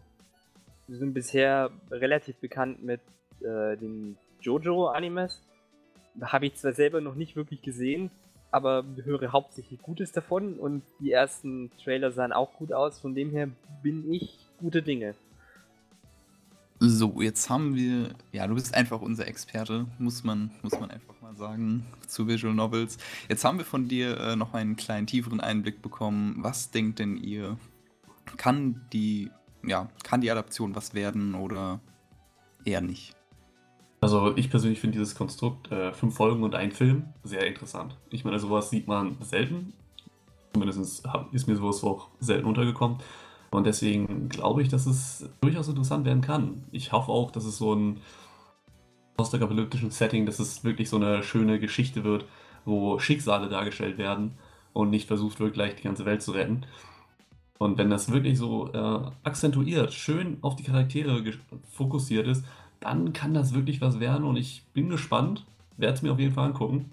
sind 0.87 1.13
bisher 1.13 1.69
relativ 1.91 2.37
bekannt 2.37 2.83
mit 2.83 3.01
äh, 3.41 3.77
den 3.77 4.17
Jojo-Animes. 4.41 5.41
Habe 6.21 6.47
ich 6.47 6.55
zwar 6.55 6.73
selber 6.73 7.01
noch 7.01 7.15
nicht 7.15 7.35
wirklich 7.35 7.61
gesehen, 7.61 8.09
aber 8.51 8.83
höre 9.03 9.31
hauptsächlich 9.31 9.81
Gutes 9.81 10.11
davon 10.11 10.55
und 10.55 10.83
die 10.99 11.11
ersten 11.11 11.71
Trailer 11.83 12.11
sahen 12.11 12.31
auch 12.33 12.53
gut 12.53 12.73
aus. 12.73 12.99
Von 12.99 13.15
dem 13.15 13.29
her 13.29 13.49
bin 13.83 14.11
ich 14.11 14.37
gute 14.59 14.81
Dinge. 14.81 15.15
So, 16.81 17.21
jetzt 17.21 17.49
haben 17.49 17.75
wir, 17.75 18.11
ja, 18.31 18.47
du 18.47 18.55
bist 18.55 18.73
einfach 18.73 19.01
unser 19.01 19.27
Experte, 19.27 19.85
muss 19.97 20.23
man, 20.23 20.51
muss 20.61 20.79
man 20.79 20.89
einfach 20.89 21.13
mal 21.21 21.35
sagen, 21.35 21.85
zu 22.07 22.25
Visual 22.25 22.53
Novels. 22.53 22.97
Jetzt 23.27 23.43
haben 23.43 23.57
wir 23.57 23.65
von 23.65 23.89
dir 23.89 24.17
äh, 24.17 24.35
noch 24.37 24.53
einen 24.53 24.77
kleinen 24.77 25.05
tieferen 25.05 25.41
Einblick 25.41 25.81
bekommen. 25.81 26.37
Was 26.37 26.71
denkt 26.71 26.99
denn 26.99 27.17
ihr? 27.17 27.57
Kann 28.37 28.81
die, 28.93 29.29
ja, 29.61 29.89
kann 30.03 30.21
die 30.21 30.31
Adaption 30.31 30.73
was 30.73 30.93
werden 30.93 31.35
oder 31.35 31.81
eher 32.63 32.79
nicht? 32.79 33.18
Also 34.01 34.35
ich 34.37 34.49
persönlich 34.49 34.79
finde 34.79 34.97
dieses 34.97 35.15
Konstrukt 35.15 35.71
äh, 35.71 35.91
fünf 35.91 36.15
Folgen 36.15 36.43
und 36.43 36.55
ein 36.55 36.71
Film 36.71 37.07
sehr 37.23 37.45
interessant. 37.45 37.97
Ich 38.09 38.23
meine, 38.23 38.39
sowas 38.39 38.69
sieht 38.69 38.87
man 38.87 39.17
selten. 39.21 39.73
Zumindest 40.53 41.03
ist 41.31 41.47
mir 41.47 41.55
sowas 41.55 41.83
auch 41.83 42.07
selten 42.19 42.45
untergekommen. 42.45 42.97
Und 43.51 43.65
deswegen 43.65 44.29
glaube 44.29 44.61
ich, 44.61 44.69
dass 44.69 44.85
es 44.85 45.29
durchaus 45.41 45.67
interessant 45.67 46.05
werden 46.05 46.21
kann. 46.21 46.63
Ich 46.71 46.91
hoffe 46.91 47.11
auch, 47.11 47.31
dass 47.31 47.45
es 47.45 47.57
so 47.57 47.73
ein 47.73 47.97
postapokalyptischen 49.17 49.91
Setting, 49.91 50.25
dass 50.25 50.39
es 50.39 50.63
wirklich 50.63 50.89
so 50.89 50.95
eine 50.95 51.23
schöne 51.23 51.59
Geschichte 51.59 52.03
wird, 52.03 52.25
wo 52.63 52.99
Schicksale 52.99 53.49
dargestellt 53.49 53.97
werden 53.97 54.37
und 54.71 54.91
nicht 54.91 55.07
versucht 55.07 55.39
wird, 55.39 55.53
gleich 55.53 55.75
die 55.75 55.83
ganze 55.83 56.05
Welt 56.05 56.21
zu 56.21 56.31
retten. 56.31 56.65
Und 57.57 57.77
wenn 57.77 57.89
das 57.89 58.11
wirklich 58.11 58.37
so 58.37 58.71
äh, 58.71 59.11
akzentuiert, 59.23 59.93
schön 59.93 60.37
auf 60.41 60.55
die 60.55 60.63
Charaktere 60.63 61.21
fokussiert 61.69 62.27
ist, 62.27 62.45
dann 62.79 63.13
kann 63.13 63.33
das 63.33 63.53
wirklich 63.53 63.81
was 63.81 63.99
werden 63.99 64.25
und 64.25 64.37
ich 64.37 64.65
bin 64.73 64.89
gespannt. 64.89 65.45
Werde 65.77 65.93
es 65.95 66.01
mir 66.01 66.11
auf 66.11 66.19
jeden 66.19 66.33
Fall 66.33 66.47
angucken. 66.47 66.91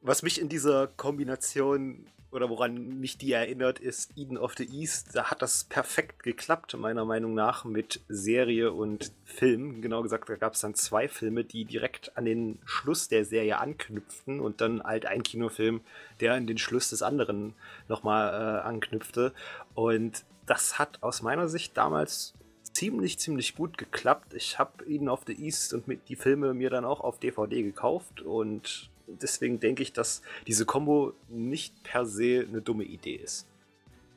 Was 0.00 0.22
mich 0.22 0.40
in 0.40 0.48
dieser 0.48 0.88
Kombination 0.88 2.06
oder 2.32 2.48
woran 2.48 2.98
mich 2.98 3.18
die 3.18 3.32
erinnert, 3.32 3.78
ist 3.78 4.16
Eden 4.16 4.38
of 4.38 4.54
the 4.56 4.64
East. 4.64 5.10
Da 5.14 5.24
hat 5.24 5.42
das 5.42 5.64
perfekt 5.64 6.22
geklappt, 6.22 6.74
meiner 6.78 7.04
Meinung 7.04 7.34
nach, 7.34 7.64
mit 7.64 8.00
Serie 8.08 8.72
und 8.72 9.12
Film. 9.24 9.82
Genau 9.82 10.02
gesagt, 10.02 10.30
da 10.30 10.36
gab 10.36 10.54
es 10.54 10.60
dann 10.60 10.74
zwei 10.74 11.08
Filme, 11.08 11.44
die 11.44 11.66
direkt 11.66 12.16
an 12.16 12.24
den 12.24 12.58
Schluss 12.64 13.08
der 13.08 13.26
Serie 13.26 13.58
anknüpften 13.58 14.40
und 14.40 14.62
dann 14.62 14.82
halt 14.82 15.04
ein 15.04 15.22
Kinofilm, 15.22 15.82
der 16.20 16.32
an 16.32 16.46
den 16.46 16.58
Schluss 16.58 16.88
des 16.88 17.02
anderen 17.02 17.54
nochmal 17.86 18.32
äh, 18.32 18.62
anknüpfte. 18.66 19.34
Und 19.74 20.24
das 20.46 20.78
hat 20.78 21.02
aus 21.02 21.20
meiner 21.20 21.48
Sicht 21.48 21.76
damals 21.76 22.32
ziemlich, 22.72 23.18
ziemlich 23.18 23.54
gut 23.54 23.78
geklappt. 23.78 24.34
Ich 24.34 24.58
habe 24.58 24.84
Eden 24.86 25.08
of 25.08 25.22
the 25.26 25.34
East 25.34 25.74
und 25.74 25.84
die 26.08 26.16
Filme 26.16 26.54
mir 26.54 26.70
dann 26.70 26.84
auch 26.84 27.00
auf 27.00 27.18
DVD 27.18 27.62
gekauft 27.62 28.20
und 28.20 28.90
deswegen 29.06 29.60
denke 29.60 29.82
ich, 29.82 29.92
dass 29.92 30.22
diese 30.46 30.64
Combo 30.66 31.12
nicht 31.28 31.82
per 31.82 32.06
se 32.06 32.46
eine 32.48 32.62
dumme 32.62 32.84
Idee 32.84 33.16
ist. 33.16 33.46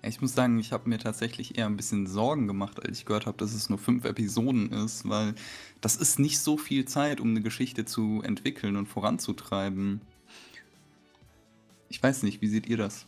Ich 0.02 0.22
muss 0.22 0.36
sagen, 0.36 0.60
ich 0.60 0.72
habe 0.72 0.88
mir 0.88 1.00
tatsächlich 1.00 1.58
eher 1.58 1.65
ein 1.65 1.78
bisschen 1.78 2.06
Sorgen 2.06 2.48
gemacht, 2.48 2.86
als 2.86 3.00
ich 3.00 3.06
gehört 3.06 3.26
habe, 3.26 3.38
dass 3.38 3.54
es 3.56 3.70
nur 3.70 3.80
fünf 3.80 4.06
Episoden 4.06 4.72
ist, 4.72 5.10
weil 5.10 5.34
das 5.82 5.96
ist 5.96 6.20
nicht 6.20 6.39
so 6.39 6.58
viel 6.58 6.86
Zeit, 6.86 7.20
um 7.20 7.32
eine 7.32 7.41
Geschichte 7.41 7.86
zu 7.86 8.22
entwickeln 8.24 8.76
und 8.76 8.86
voranzutreiben. 8.86 10.02
Ich 11.89 12.04
weiß 12.04 12.22
nicht, 12.22 12.41
wie 12.41 12.48
seht 12.48 12.68
ihr 12.68 12.78
das? 12.78 13.08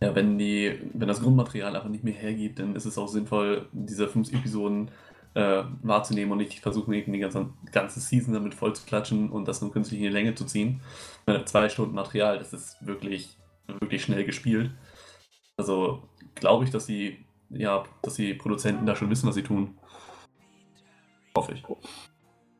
Ja, 0.00 0.14
wenn, 0.14 0.38
die, 0.38 0.78
wenn 0.94 1.08
das 1.08 1.20
Grundmaterial 1.20 1.74
einfach 1.74 1.88
nicht 1.88 2.04
mehr 2.04 2.14
hergibt, 2.14 2.60
dann 2.60 2.76
ist 2.76 2.84
es 2.84 2.98
auch 2.98 3.08
sinnvoll, 3.08 3.66
diese 3.72 4.06
fünf 4.06 4.32
Episoden 4.32 4.90
äh, 5.34 5.64
wahrzunehmen 5.82 6.32
und 6.32 6.38
nicht 6.38 6.60
versuchen, 6.60 6.92
die 6.92 7.18
ganze, 7.18 7.50
ganze 7.72 8.00
Season 8.00 8.32
damit 8.32 8.54
voll 8.54 8.74
zu 8.74 8.86
klatschen 8.86 9.30
und 9.30 9.48
das 9.48 9.60
nur 9.60 9.72
künstlich 9.72 10.00
in 10.00 10.06
die 10.06 10.12
Länge 10.12 10.34
zu 10.34 10.44
ziehen. 10.44 10.80
Zwei 11.46 11.68
Stunden 11.68 11.94
Material, 11.94 12.38
das 12.38 12.52
ist 12.52 12.84
wirklich, 12.86 13.36
wirklich 13.80 14.02
schnell 14.02 14.24
gespielt. 14.24 14.70
Also 15.56 16.08
glaube 16.36 16.64
ich, 16.64 16.70
dass 16.70 16.86
die, 16.86 17.18
ja, 17.50 17.84
dass 18.02 18.14
die 18.14 18.34
Produzenten 18.34 18.86
da 18.86 18.94
schon 18.94 19.10
wissen, 19.10 19.28
was 19.28 19.34
sie 19.34 19.42
tun. 19.42 19.76
Hoffe 21.36 21.52
ich. 21.52 21.64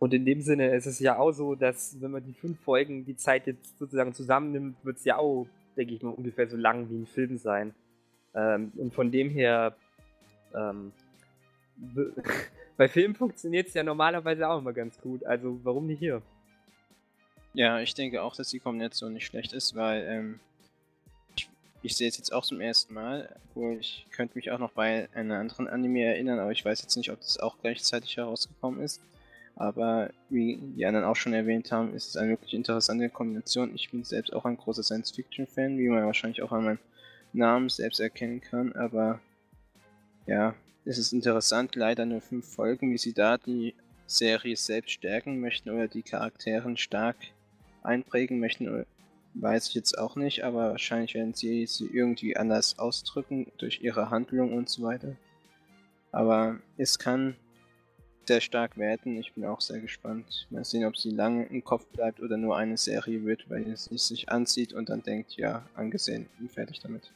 Und 0.00 0.14
in 0.14 0.24
dem 0.24 0.40
Sinne 0.40 0.74
ist 0.74 0.86
es 0.86 1.00
ja 1.00 1.18
auch 1.18 1.32
so, 1.32 1.54
dass 1.54 2.00
wenn 2.00 2.10
man 2.10 2.24
die 2.24 2.34
fünf 2.34 2.60
Folgen 2.60 3.04
die 3.04 3.16
Zeit 3.16 3.46
jetzt 3.46 3.78
sozusagen 3.78 4.12
zusammennimmt, 4.12 4.76
wird 4.84 4.98
es 4.98 5.04
ja 5.04 5.18
auch 5.18 5.46
denke 5.78 5.94
ich 5.94 6.02
mal, 6.02 6.10
ungefähr 6.10 6.48
so 6.48 6.56
lang 6.56 6.90
wie 6.90 6.96
ein 6.96 7.06
Film 7.06 7.38
sein. 7.38 7.74
Ähm, 8.34 8.72
und 8.76 8.92
von 8.92 9.10
dem 9.10 9.30
her, 9.30 9.74
ähm, 10.54 10.92
bei 12.76 12.88
Filmen 12.88 13.14
funktioniert 13.14 13.68
es 13.68 13.74
ja 13.74 13.82
normalerweise 13.82 14.48
auch 14.48 14.58
immer 14.58 14.72
ganz 14.72 15.00
gut. 15.00 15.24
Also 15.24 15.58
warum 15.62 15.86
nicht 15.86 16.00
hier? 16.00 16.20
Ja, 17.54 17.80
ich 17.80 17.94
denke 17.94 18.22
auch, 18.22 18.36
dass 18.36 18.50
die 18.50 18.60
Kombination 18.60 19.12
nicht 19.12 19.26
schlecht 19.26 19.52
ist, 19.52 19.74
weil 19.74 20.04
ähm, 20.06 20.40
ich, 21.36 21.48
ich 21.82 21.96
sehe 21.96 22.08
es 22.08 22.18
jetzt 22.18 22.32
auch 22.32 22.44
zum 22.44 22.60
ersten 22.60 22.94
Mal, 22.94 23.34
wo 23.54 23.72
ich 23.72 24.06
könnte 24.10 24.36
mich 24.36 24.50
auch 24.50 24.58
noch 24.58 24.72
bei 24.72 25.08
einem 25.14 25.32
anderen 25.32 25.68
Anime 25.68 26.04
erinnern, 26.04 26.38
aber 26.38 26.52
ich 26.52 26.64
weiß 26.64 26.82
jetzt 26.82 26.96
nicht, 26.96 27.10
ob 27.10 27.20
das 27.20 27.38
auch 27.38 27.58
gleichzeitig 27.60 28.16
herausgekommen 28.16 28.80
ist. 28.80 29.00
Aber 29.60 30.10
wie 30.30 30.56
die 30.76 30.86
anderen 30.86 31.04
auch 31.04 31.16
schon 31.16 31.32
erwähnt 31.32 31.72
haben, 31.72 31.92
ist 31.92 32.10
es 32.10 32.16
eine 32.16 32.30
wirklich 32.30 32.54
interessante 32.54 33.10
Kombination. 33.10 33.74
Ich 33.74 33.90
bin 33.90 34.04
selbst 34.04 34.32
auch 34.32 34.44
ein 34.44 34.56
großer 34.56 34.84
Science-Fiction-Fan, 34.84 35.76
wie 35.78 35.88
man 35.88 36.06
wahrscheinlich 36.06 36.42
auch 36.42 36.52
an 36.52 36.64
meinem 36.64 36.78
Namen 37.32 37.68
selbst 37.68 37.98
erkennen 37.98 38.40
kann. 38.40 38.72
Aber 38.74 39.18
ja, 40.28 40.54
es 40.84 40.96
ist 40.96 41.12
interessant, 41.12 41.74
leider 41.74 42.06
nur 42.06 42.20
fünf 42.20 42.46
Folgen, 42.46 42.92
wie 42.92 42.98
sie 42.98 43.12
da 43.12 43.36
die 43.36 43.74
Serie 44.06 44.56
selbst 44.56 44.92
stärken 44.92 45.40
möchten 45.40 45.70
oder 45.70 45.88
die 45.88 46.02
Charakteren 46.02 46.76
stark 46.76 47.16
einprägen 47.82 48.38
möchten, 48.38 48.86
weiß 49.34 49.68
ich 49.68 49.74
jetzt 49.74 49.98
auch 49.98 50.14
nicht, 50.14 50.44
aber 50.44 50.70
wahrscheinlich 50.70 51.14
werden 51.14 51.34
sie 51.34 51.66
sie 51.66 51.88
irgendwie 51.92 52.36
anders 52.36 52.78
ausdrücken 52.78 53.50
durch 53.58 53.80
ihre 53.82 54.10
Handlung 54.10 54.52
und 54.52 54.68
so 54.68 54.84
weiter. 54.84 55.16
Aber 56.12 56.60
es 56.76 57.00
kann 57.00 57.34
sehr 58.28 58.40
stark 58.40 58.76
werden. 58.76 59.16
Ich 59.16 59.32
bin 59.32 59.44
auch 59.44 59.60
sehr 59.60 59.80
gespannt. 59.80 60.46
Mal 60.50 60.64
sehen, 60.64 60.84
ob 60.84 60.96
sie 60.96 61.10
lange 61.10 61.46
im 61.46 61.64
Kopf 61.64 61.86
bleibt 61.86 62.20
oder 62.20 62.36
nur 62.36 62.56
eine 62.56 62.76
Serie 62.76 63.24
wird, 63.24 63.50
weil 63.50 63.68
es 63.68 63.86
sich 63.86 64.28
anzieht 64.28 64.72
und 64.72 64.88
dann 64.88 65.02
denkt, 65.02 65.36
ja, 65.36 65.64
angesehen, 65.74 66.28
bin 66.38 66.48
fertig 66.48 66.78
damit. 66.78 67.10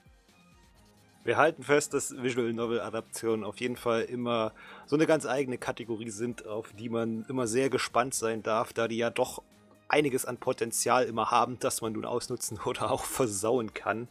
Wir 1.25 1.37
halten 1.37 1.63
fest, 1.63 1.95
dass 1.95 2.21
Visual 2.21 2.53
Novel 2.53 2.81
Adaptionen 2.81 3.45
auf 3.45 3.61
jeden 3.61 3.77
Fall 3.77 4.03
immer 4.03 4.53
so 4.87 4.97
eine 4.97 5.07
ganz 5.07 5.25
eigene 5.25 5.57
Kategorie 5.57 6.11
sind, 6.11 6.47
auf 6.47 6.73
die 6.73 6.89
man 6.89 7.25
immer 7.29 7.47
sehr 7.47 7.71
gespannt 7.71 8.15
sein 8.15 8.43
darf, 8.43 8.73
da 8.73 8.89
die 8.89 8.97
ja 8.97 9.11
doch 9.11 9.43
einiges 9.89 10.25
an 10.25 10.39
Potenzial 10.39 11.05
immer 11.05 11.31
haben, 11.31 11.59
das 11.61 11.83
man 11.83 11.93
nun 11.93 12.07
ausnutzen 12.07 12.59
oder 12.65 12.91
auch 12.91 13.05
versauen 13.05 13.75
kann. 13.75 14.09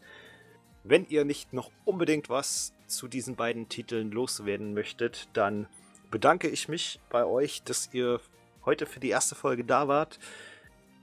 Wenn 0.84 1.06
ihr 1.10 1.26
nicht 1.26 1.52
noch 1.52 1.72
unbedingt 1.84 2.30
was 2.30 2.74
zu 2.88 3.08
diesen 3.08 3.36
beiden 3.36 3.70
Titeln 3.70 4.12
loswerden 4.12 4.74
möchtet, 4.74 5.28
dann 5.34 5.68
bedanke 6.12 6.50
ich 6.50 6.67
mich 6.67 7.00
bei 7.10 7.26
euch, 7.26 7.63
dass 7.63 7.89
ihr 7.93 8.19
heute 8.65 8.86
für 8.86 9.00
die 9.00 9.10
erste 9.10 9.34
Folge 9.34 9.63
da 9.63 9.88
wart. 9.88 10.19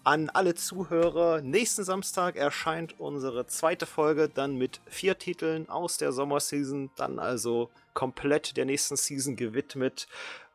an 0.04 0.30
alle 0.30 0.54
Zuhörer. 0.54 1.42
Nächsten 1.42 1.84
Samstag 1.84 2.36
erscheint 2.36 2.98
unsere 2.98 3.46
zweite 3.46 3.84
Folge 3.84 4.30
dann 4.30 4.56
mit 4.56 4.80
vier 4.86 5.18
Titeln 5.18 5.68
aus 5.68 5.98
der 5.98 6.12
Sommerseason, 6.12 6.90
dann 6.96 7.18
also 7.18 7.68
komplett 7.92 8.56
der 8.56 8.64
nächsten 8.64 8.96
Season 8.96 9.36
gewidmet. 9.36 10.08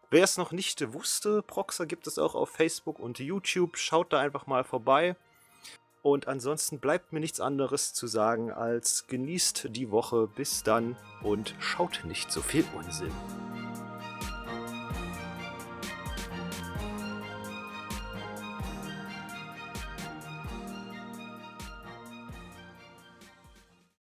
Wer 0.10 0.24
es 0.24 0.38
noch 0.38 0.54
nicht 0.54 0.94
wusste, 0.94 1.44
Proxer 1.44 1.86
gibt 1.86 2.08
es 2.08 2.18
auch 2.18 2.34
auf 2.34 2.50
Facebook 2.50 2.98
und 3.00 3.20
YouTube. 3.20 3.78
Schaut 3.78 4.12
da 4.12 4.20
einfach 4.20 4.48
mal 4.48 4.64
vorbei. 4.64 5.16
Und 6.02 6.28
ansonsten 6.28 6.80
bleibt 6.80 7.14
mir 7.14 7.20
nichts 7.20 7.40
anderes 7.40 7.94
zu 7.94 8.08
sagen 8.08 8.52
als 8.52 9.08
genießt 9.08 9.68
die 9.70 9.92
Woche 9.92 10.28
bis 10.28 10.64
dann 10.64 10.98
und 11.22 11.54
schaut 11.60 12.04
nicht 12.06 12.32
so 12.32 12.42
viel 12.42 12.66
Unsinn. 12.76 13.12